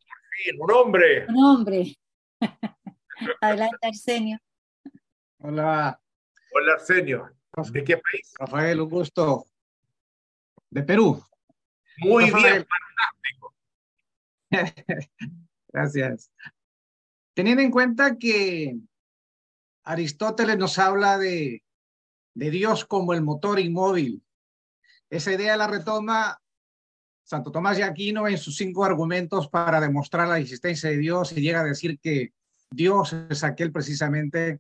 [0.60, 1.26] un hombre.
[1.28, 1.96] Un hombre.
[3.42, 4.38] Adelante, Arsenio.
[5.40, 6.00] Hola.
[6.54, 7.32] Hola, Arsenio.
[7.72, 8.32] ¿De qué país?
[8.38, 9.46] Rafael, un gusto.
[10.70, 11.20] De Perú.
[12.02, 13.54] Muy bien, fantástico.
[15.72, 16.32] Gracias.
[17.34, 18.78] Teniendo en cuenta que
[19.84, 21.64] Aristóteles nos habla de,
[22.34, 24.24] de Dios como el motor inmóvil,
[25.10, 26.40] esa idea la retoma
[27.30, 31.42] Santo Tomás de Aquino en sus cinco argumentos para demostrar la existencia de Dios y
[31.42, 32.34] llega a decir que
[32.72, 34.60] Dios es aquel precisamente,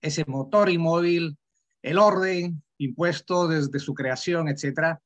[0.00, 1.38] ese motor inmóvil,
[1.82, 5.00] el orden impuesto desde su creación, etcétera,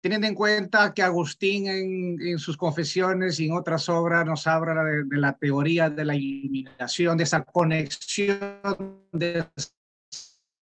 [0.00, 5.04] teniendo en cuenta que Agustín en, sus confesiones y en otras obras nos habla de,
[5.10, 9.46] la teoría de la iluminación, de esa conexión del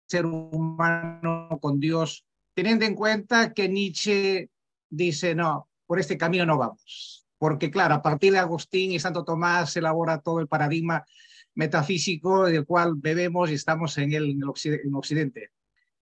[0.08, 4.50] ser humano con Dios, teniendo en cuenta que Nietzsche
[4.90, 9.24] dice, no, por este camino no vamos, porque claro, a partir de Agustín y Santo
[9.24, 11.04] Tomás se elabora todo el paradigma
[11.56, 15.52] metafísico del cual bebemos y estamos en, el, en Occidente.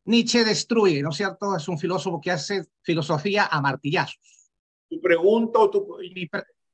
[0.05, 1.55] Nietzsche destruye, ¿no es cierto?
[1.55, 4.51] Es un filósofo que hace filosofía a martillazos.
[4.89, 5.97] ¿Tu pregunta o tu...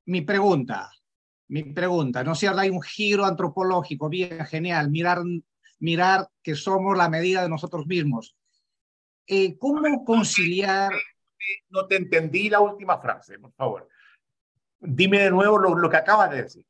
[0.05, 0.89] Mi, pregunta,
[1.49, 2.59] mi pregunta, ¿no es cierto?
[2.59, 5.21] Hay un giro antropológico bien genial, mirar,
[5.79, 8.35] mirar que somos la medida de nosotros mismos.
[9.27, 10.93] Eh, ¿Cómo conciliar...
[11.69, 13.87] No te entendí la última frase, por favor.
[14.79, 16.65] Dime de nuevo lo, lo que acabas de decir.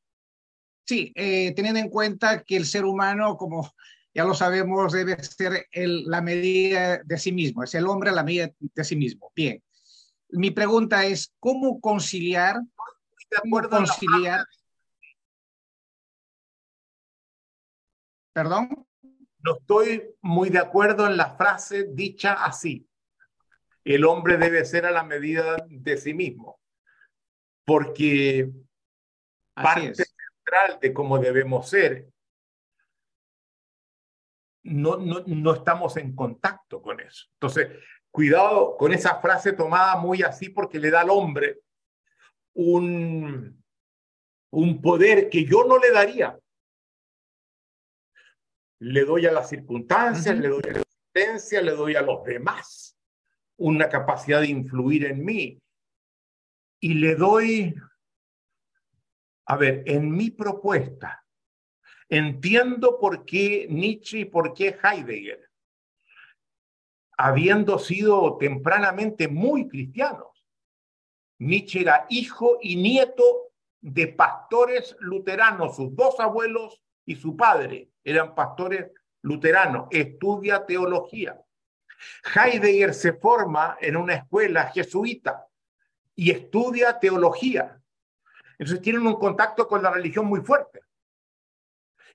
[0.86, 3.74] Sí, eh, teniendo en cuenta que el ser humano, como
[4.18, 8.49] ya lo sabemos, debe ser la medida de sí mismo, es el hombre la medida
[8.59, 9.32] de sí mismo.
[9.36, 9.63] Bien,
[10.30, 12.55] mi pregunta es, ¿cómo conciliar?
[13.30, 14.43] De acuerdo conciliar?
[18.34, 18.88] ¿Perdón?
[19.38, 22.89] No estoy muy de acuerdo en la frase dicha así.
[23.84, 26.59] El hombre debe ser a la medida de sí mismo,
[27.65, 28.49] porque
[29.53, 32.07] parte central de cómo debemos ser
[34.68, 37.28] no, no, estamos en contacto con eso.
[37.34, 37.70] Entonces,
[38.11, 41.61] cuidado con esa frase tomada muy así porque le da al hombre
[42.53, 43.63] un,
[44.51, 46.38] un poder que yo no le daría.
[48.80, 52.97] Le doy a las circunstancias, le doy a la existencia, le doy a los demás
[53.57, 55.61] una capacidad de influir en mí.
[56.80, 57.74] Y le doy,
[59.47, 61.26] a ver, en mi propuesta,
[62.10, 65.49] Entiendo por qué Nietzsche y por qué Heidegger,
[67.18, 70.45] habiendo sido tempranamente muy cristianos,
[71.39, 73.51] Nietzsche era hijo y nieto
[73.82, 78.91] de pastores luteranos, sus dos abuelos y su padre eran pastores
[79.22, 81.39] luteranos, estudia teología.
[82.36, 85.45] Heidegger se forma en una escuela jesuita
[86.16, 87.82] y estudia teología.
[88.58, 90.82] Entonces tienen un contacto con la religión muy fuerte.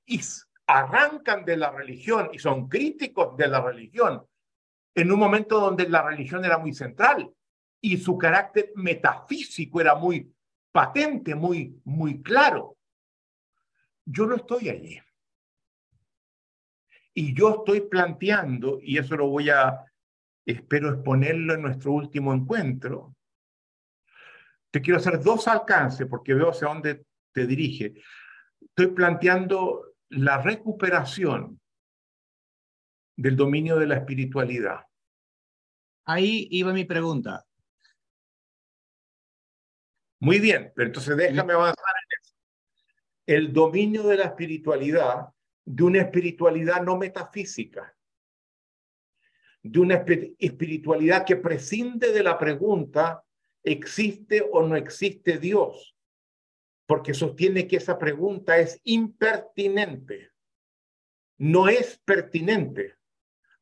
[0.07, 0.21] Y
[0.67, 4.27] arrancan de la religión y son críticos de la religión
[4.95, 7.31] en un momento donde la religión era muy central
[7.81, 10.33] y su carácter metafísico era muy
[10.71, 12.77] patente, muy, muy claro.
[14.05, 15.01] Yo no estoy allí.
[17.15, 19.85] Y yo estoy planteando, y eso lo voy a,
[20.47, 23.15] espero exponerlo en nuestro último encuentro,
[24.71, 27.95] te quiero hacer dos alcances porque veo hacia dónde te dirige.
[28.61, 31.59] Estoy planteando la recuperación
[33.17, 34.81] del dominio de la espiritualidad.
[36.05, 37.47] Ahí iba mi pregunta.
[40.21, 42.35] Muy bien, pero entonces déjame avanzar en eso.
[43.27, 45.29] El dominio de la espiritualidad,
[45.65, 47.97] de una espiritualidad no metafísica,
[49.63, 50.05] de una
[50.39, 53.25] espiritualidad que prescinde de la pregunta,
[53.63, 55.97] ¿existe o no existe Dios?
[56.93, 60.31] Porque sostiene que esa pregunta es impertinente,
[61.39, 62.97] no es pertinente,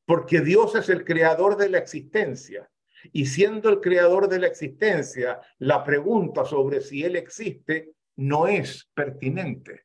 [0.04, 2.68] porque Dios es el creador de la existencia
[3.12, 8.90] y siendo el creador de la existencia, la pregunta sobre si Él existe no es
[8.94, 9.84] pertinente,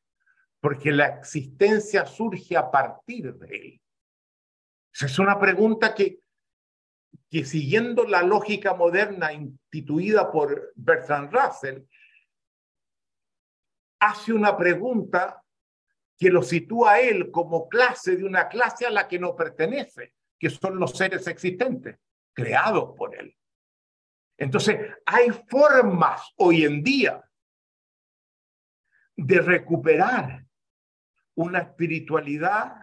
[0.60, 3.80] porque la existencia surge a partir de Él.
[4.92, 6.18] Es una pregunta que,
[7.30, 11.84] que siguiendo la lógica moderna instituida por Bertrand Russell,
[13.98, 15.42] hace una pregunta
[16.18, 20.14] que lo sitúa a él como clase de una clase a la que no pertenece,
[20.38, 21.98] que son los seres existentes
[22.32, 23.34] creados por Él.
[24.36, 27.22] Entonces, hay formas hoy en día
[29.16, 30.44] de recuperar
[31.34, 32.74] una espiritualidad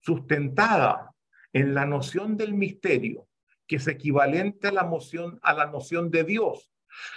[0.00, 1.14] sustentada
[1.52, 3.26] en la noción del misterio,
[3.66, 6.70] que es equivalente a la, noción, a la noción de Dios.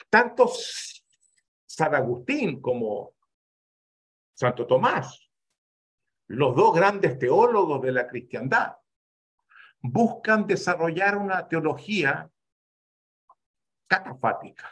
[0.09, 0.49] Tanto
[1.65, 3.15] San Agustín como
[4.41, 5.29] Santo Tomás,
[6.27, 8.75] los dos grandes teólogos de la cristiandad,
[9.81, 12.27] buscan desarrollar una teología
[13.85, 14.71] catafática.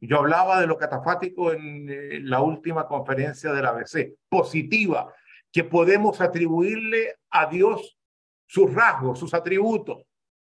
[0.00, 5.14] Yo hablaba de lo catafático en eh, la última conferencia del ABC, positiva,
[5.52, 7.96] que podemos atribuirle a Dios
[8.44, 10.02] sus rasgos, sus atributos,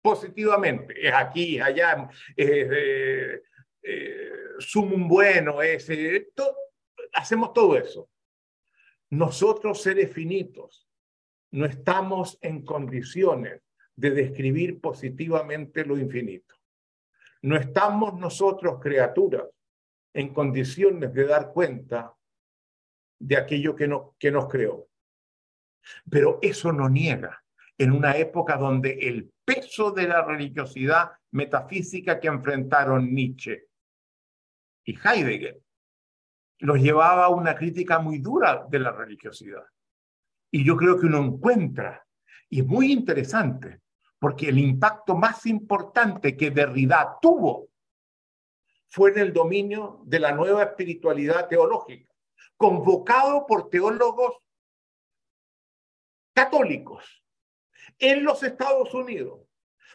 [0.00, 0.94] positivamente.
[1.08, 3.42] Es aquí, allá, es eh,
[3.82, 4.30] eh,
[4.60, 5.90] sumum bueno, es,
[7.12, 8.08] hacemos todo eso.
[9.10, 10.88] Nosotros seres finitos,
[11.52, 13.62] no estamos en condiciones
[13.96, 16.54] de describir positivamente lo infinito.
[17.42, 19.46] No estamos nosotros, criaturas,
[20.14, 22.14] en condiciones de dar cuenta
[23.18, 24.88] de aquello que, no, que nos creó.
[26.08, 27.42] Pero eso no niega
[27.78, 33.68] en una época donde el peso de la religiosidad metafísica que enfrentaron Nietzsche
[34.84, 35.60] y Heidegger
[36.60, 39.64] los llevaba a una crítica muy dura de la religiosidad.
[40.50, 42.06] Y yo creo que uno encuentra,
[42.48, 43.80] y es muy interesante,
[44.18, 47.68] porque el impacto más importante que Derrida tuvo
[48.88, 52.12] fue en el dominio de la nueva espiritualidad teológica,
[52.56, 54.36] convocado por teólogos
[56.34, 57.24] católicos
[57.98, 59.40] en los Estados Unidos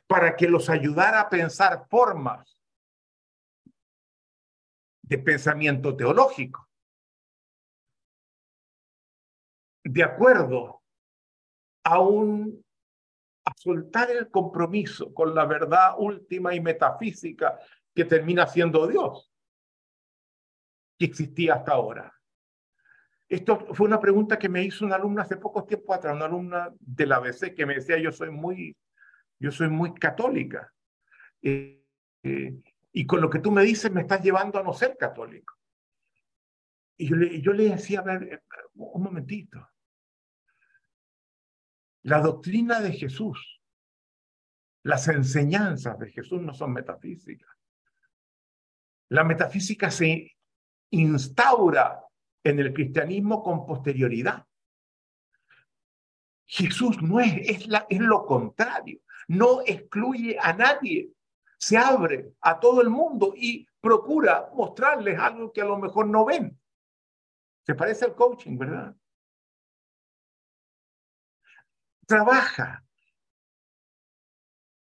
[0.08, 2.55] para que los ayudara a pensar formas
[5.08, 6.66] de pensamiento teológico.
[9.86, 10.82] de acuerdo
[11.84, 12.64] a un
[13.56, 17.60] soltar el compromiso con la verdad última y metafísica
[17.94, 19.32] que termina siendo Dios,
[20.98, 22.12] que existía hasta ahora.
[23.30, 26.74] Esto fue una pregunta que me hizo una alumna hace poco tiempo atrás, una alumna
[26.80, 28.76] de la ABC que me decía, yo soy muy,
[29.40, 30.72] yo soy muy católica.
[31.42, 31.84] Eh,
[32.24, 32.56] eh,
[32.98, 35.54] y con lo que tú me dices me estás llevando a no ser católico.
[36.98, 37.10] Y
[37.42, 38.42] yo le, decía, a ver, eh,
[38.76, 39.70] un momentito.
[42.04, 43.62] La doctrina de Jesús,
[44.84, 47.54] las enseñanzas de Jesús no son metafísicas.
[49.10, 50.32] La metafísica se
[50.92, 52.02] instaura
[52.46, 54.46] en el cristianismo con posterioridad.
[56.46, 61.12] Jesús no es, es lo contrario, no excluye a nadie,
[61.66, 66.24] se abre a todo el mundo y procura mostrarles algo que a lo mejor no
[66.24, 66.56] ven.
[67.66, 68.96] Se parece al coaching, ¿verdad?
[72.06, 72.86] Trabaja.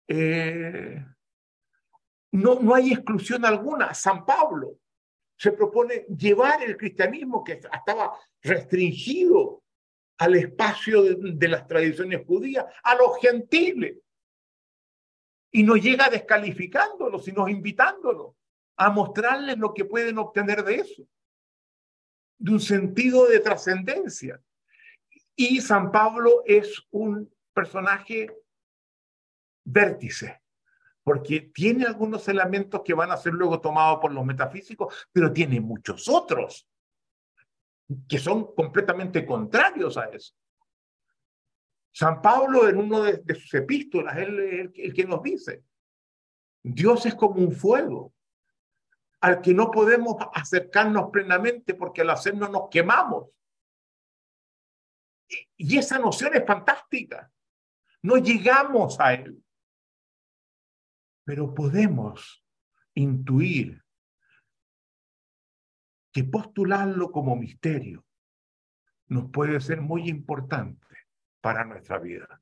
[0.08, 1.04] Eh,
[2.32, 3.92] no, no hay exclusión alguna.
[3.92, 4.78] San Pablo
[5.36, 9.64] se propone llevar el cristianismo que estaba restringido
[10.16, 13.98] al espacio de, las tradiciones judías, a los gentiles.
[15.50, 18.34] Y no llega descalificándolos, sino invitándolos
[18.76, 21.02] a mostrarles lo que pueden obtener de eso,
[22.38, 24.40] de un sentido de trascendencia.
[25.36, 28.30] Y San Pablo es un personaje
[29.64, 30.40] vértice,
[31.02, 35.60] porque tiene algunos elementos que van a ser luego tomados por los metafísicos, pero tiene
[35.60, 36.66] muchos otros
[38.08, 40.34] que son completamente contrarios a eso.
[41.92, 45.64] San Pablo en uno de, sus epístolas, él es el, que nos dice,
[46.62, 48.14] Dios es como un fuego
[49.20, 53.28] al que no podemos acercarnos plenamente porque al hacernos nos quemamos.
[55.56, 57.30] Y esa noción es fantástica.
[58.02, 59.44] No llegamos a él,
[61.24, 62.42] pero podemos
[62.94, 63.84] intuir
[66.12, 68.04] que postularlo como misterio
[69.06, 70.89] nos puede ser muy importante
[71.40, 72.40] para nuestra vida.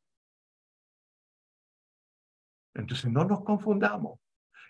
[2.75, 4.21] Entonces no nos confundamos.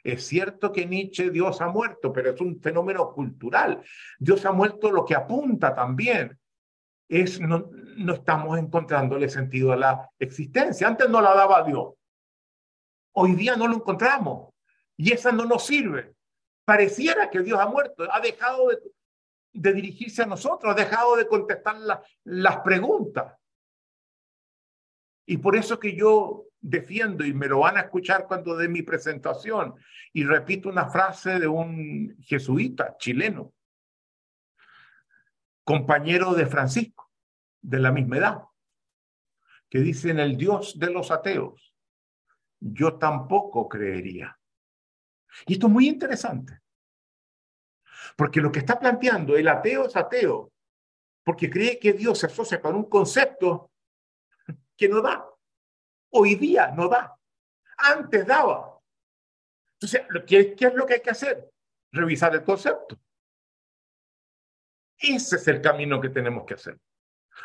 [0.04, 3.82] Es cierto que Nietzsche, Dios ha muerto, pero es un fenómeno cultural.
[4.18, 6.38] Dios ha muerto lo que apunta también.
[7.08, 10.86] Es, no, no estamos encontrándole sentido a la existencia.
[10.86, 11.94] Antes no la daba Dios.
[13.12, 14.54] Hoy día no lo encontramos.
[14.96, 16.14] Y esa no nos sirve
[16.68, 21.76] pareciera que Dios ha muerto, ha dejado de, dirigirse a nosotros, ha dejado de contestar
[22.24, 23.34] las preguntas.
[25.30, 28.80] Y por eso que yo defiendo, y me lo van a escuchar cuando dé mi
[28.80, 29.74] presentación,
[30.14, 33.52] y repito una frase de un jesuita chileno,
[35.64, 37.12] compañero de Francisco,
[37.60, 38.42] de la misma edad,
[39.68, 41.74] que dice en el Dios de los ateos,
[42.58, 44.40] yo tampoco creería.
[45.44, 46.58] Y esto es muy interesante.
[48.16, 50.52] Porque lo que está planteando el ateo es ateo,
[51.22, 53.72] porque cree que Dios se asocia con un concepto
[54.78, 55.28] que no da.
[56.10, 57.14] Hoy día no da.
[57.76, 58.80] Antes daba.
[59.74, 61.52] Entonces, ¿qué, qué es lo que hay que hacer?
[61.92, 62.98] Revisar el concepto.
[64.96, 66.78] Ese es el camino que tenemos que hacer.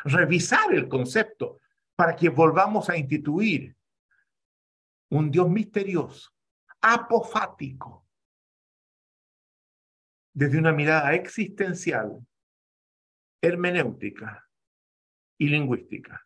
[0.04, 1.60] Revisar el concepto
[1.94, 3.76] para que volvamos a instituir
[5.10, 6.30] un Dios misterioso
[6.80, 8.06] apofático,
[10.34, 12.26] desde una mirada existencial,
[13.40, 14.46] hermenéutica
[15.38, 16.23] y lingüística,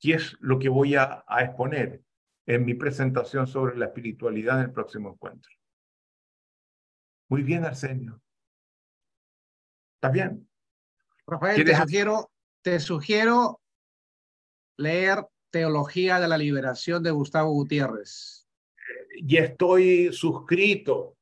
[0.00, 2.02] que es lo que voy a, exponer
[2.46, 5.52] en mi presentación sobre la espiritualidad en el próximo encuentro.
[7.28, 8.20] Muy bien, Arsenio.
[9.96, 10.48] ¿Está bien?
[11.26, 12.32] Rafael, te sugiero,
[12.62, 13.60] te sugiero
[14.76, 18.40] leer Teología de la Liberación de Gustavo Gutiérrez
[19.22, 21.16] y estoy suscrito,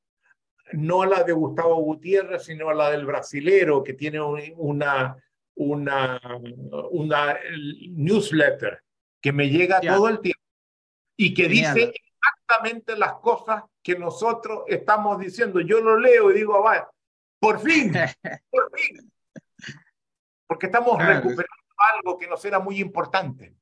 [0.73, 5.17] no a la de Gustavo Gutiérrez, sino a la del brasilero, que tiene una,
[5.59, 6.21] una,
[6.91, 7.37] una
[7.91, 8.83] newsletter
[9.21, 10.41] que me llega todo el tiempo
[11.17, 15.61] y que dice exactamente las cosas que nosotros estamos diciendo.
[15.61, 16.89] Yo lo leo y digo, vaya,
[17.41, 17.93] por fin,
[18.51, 19.13] por fin.
[20.47, 21.47] Porque estamos recuperando
[21.95, 23.55] algo que nos era muy importante.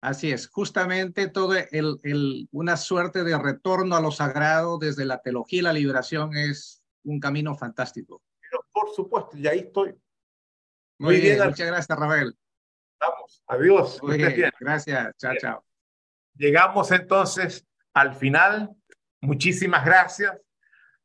[0.00, 5.20] Así es, justamente todo el, el, una suerte de retorno a lo sagrado desde la
[5.20, 8.22] teología y la liberación es un camino fantástico.
[8.40, 9.94] Pero por supuesto, y ahí estoy.
[11.00, 12.36] Muy, bien, muchas gracias, Rafael.
[13.00, 14.02] Vamos, adiós.
[14.02, 15.64] Muy bien, gracias, chao, chao.
[16.34, 18.76] Llegamos entonces al final.
[19.22, 20.36] Muchísimas gracias.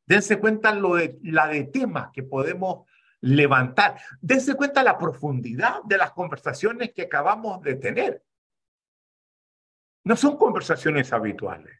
[0.06, 2.86] Dense cuenta lo de, la de temas que podemos
[3.22, 3.98] levantar.
[4.20, 8.22] Dense cuenta la profundidad de las conversaciones que acabamos de tener.
[10.04, 11.74] No son conversaciones habituales.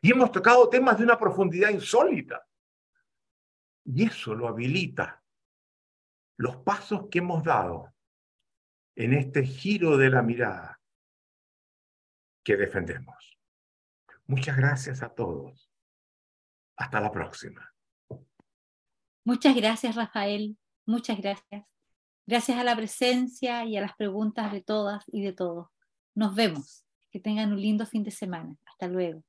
[0.00, 2.42] Y hemos tocado temas de una profundidad insólita.
[3.84, 5.22] Y eso lo habilita
[6.36, 7.92] los pasos que hemos dado
[8.96, 10.80] en este giro de la mirada
[12.44, 13.38] que defendemos.
[14.26, 15.70] Muchas gracias a todos.
[16.76, 17.72] Hasta la próxima.
[19.24, 20.58] Muchas gracias, Rafael.
[20.86, 21.66] Muchas gracias.
[22.26, 25.68] Gracias a la presencia y a las preguntas de todas y de todos.
[26.14, 26.84] Nos vemos.
[27.10, 28.56] Que tengan un lindo fin de semana.
[28.66, 29.22] Hasta luego.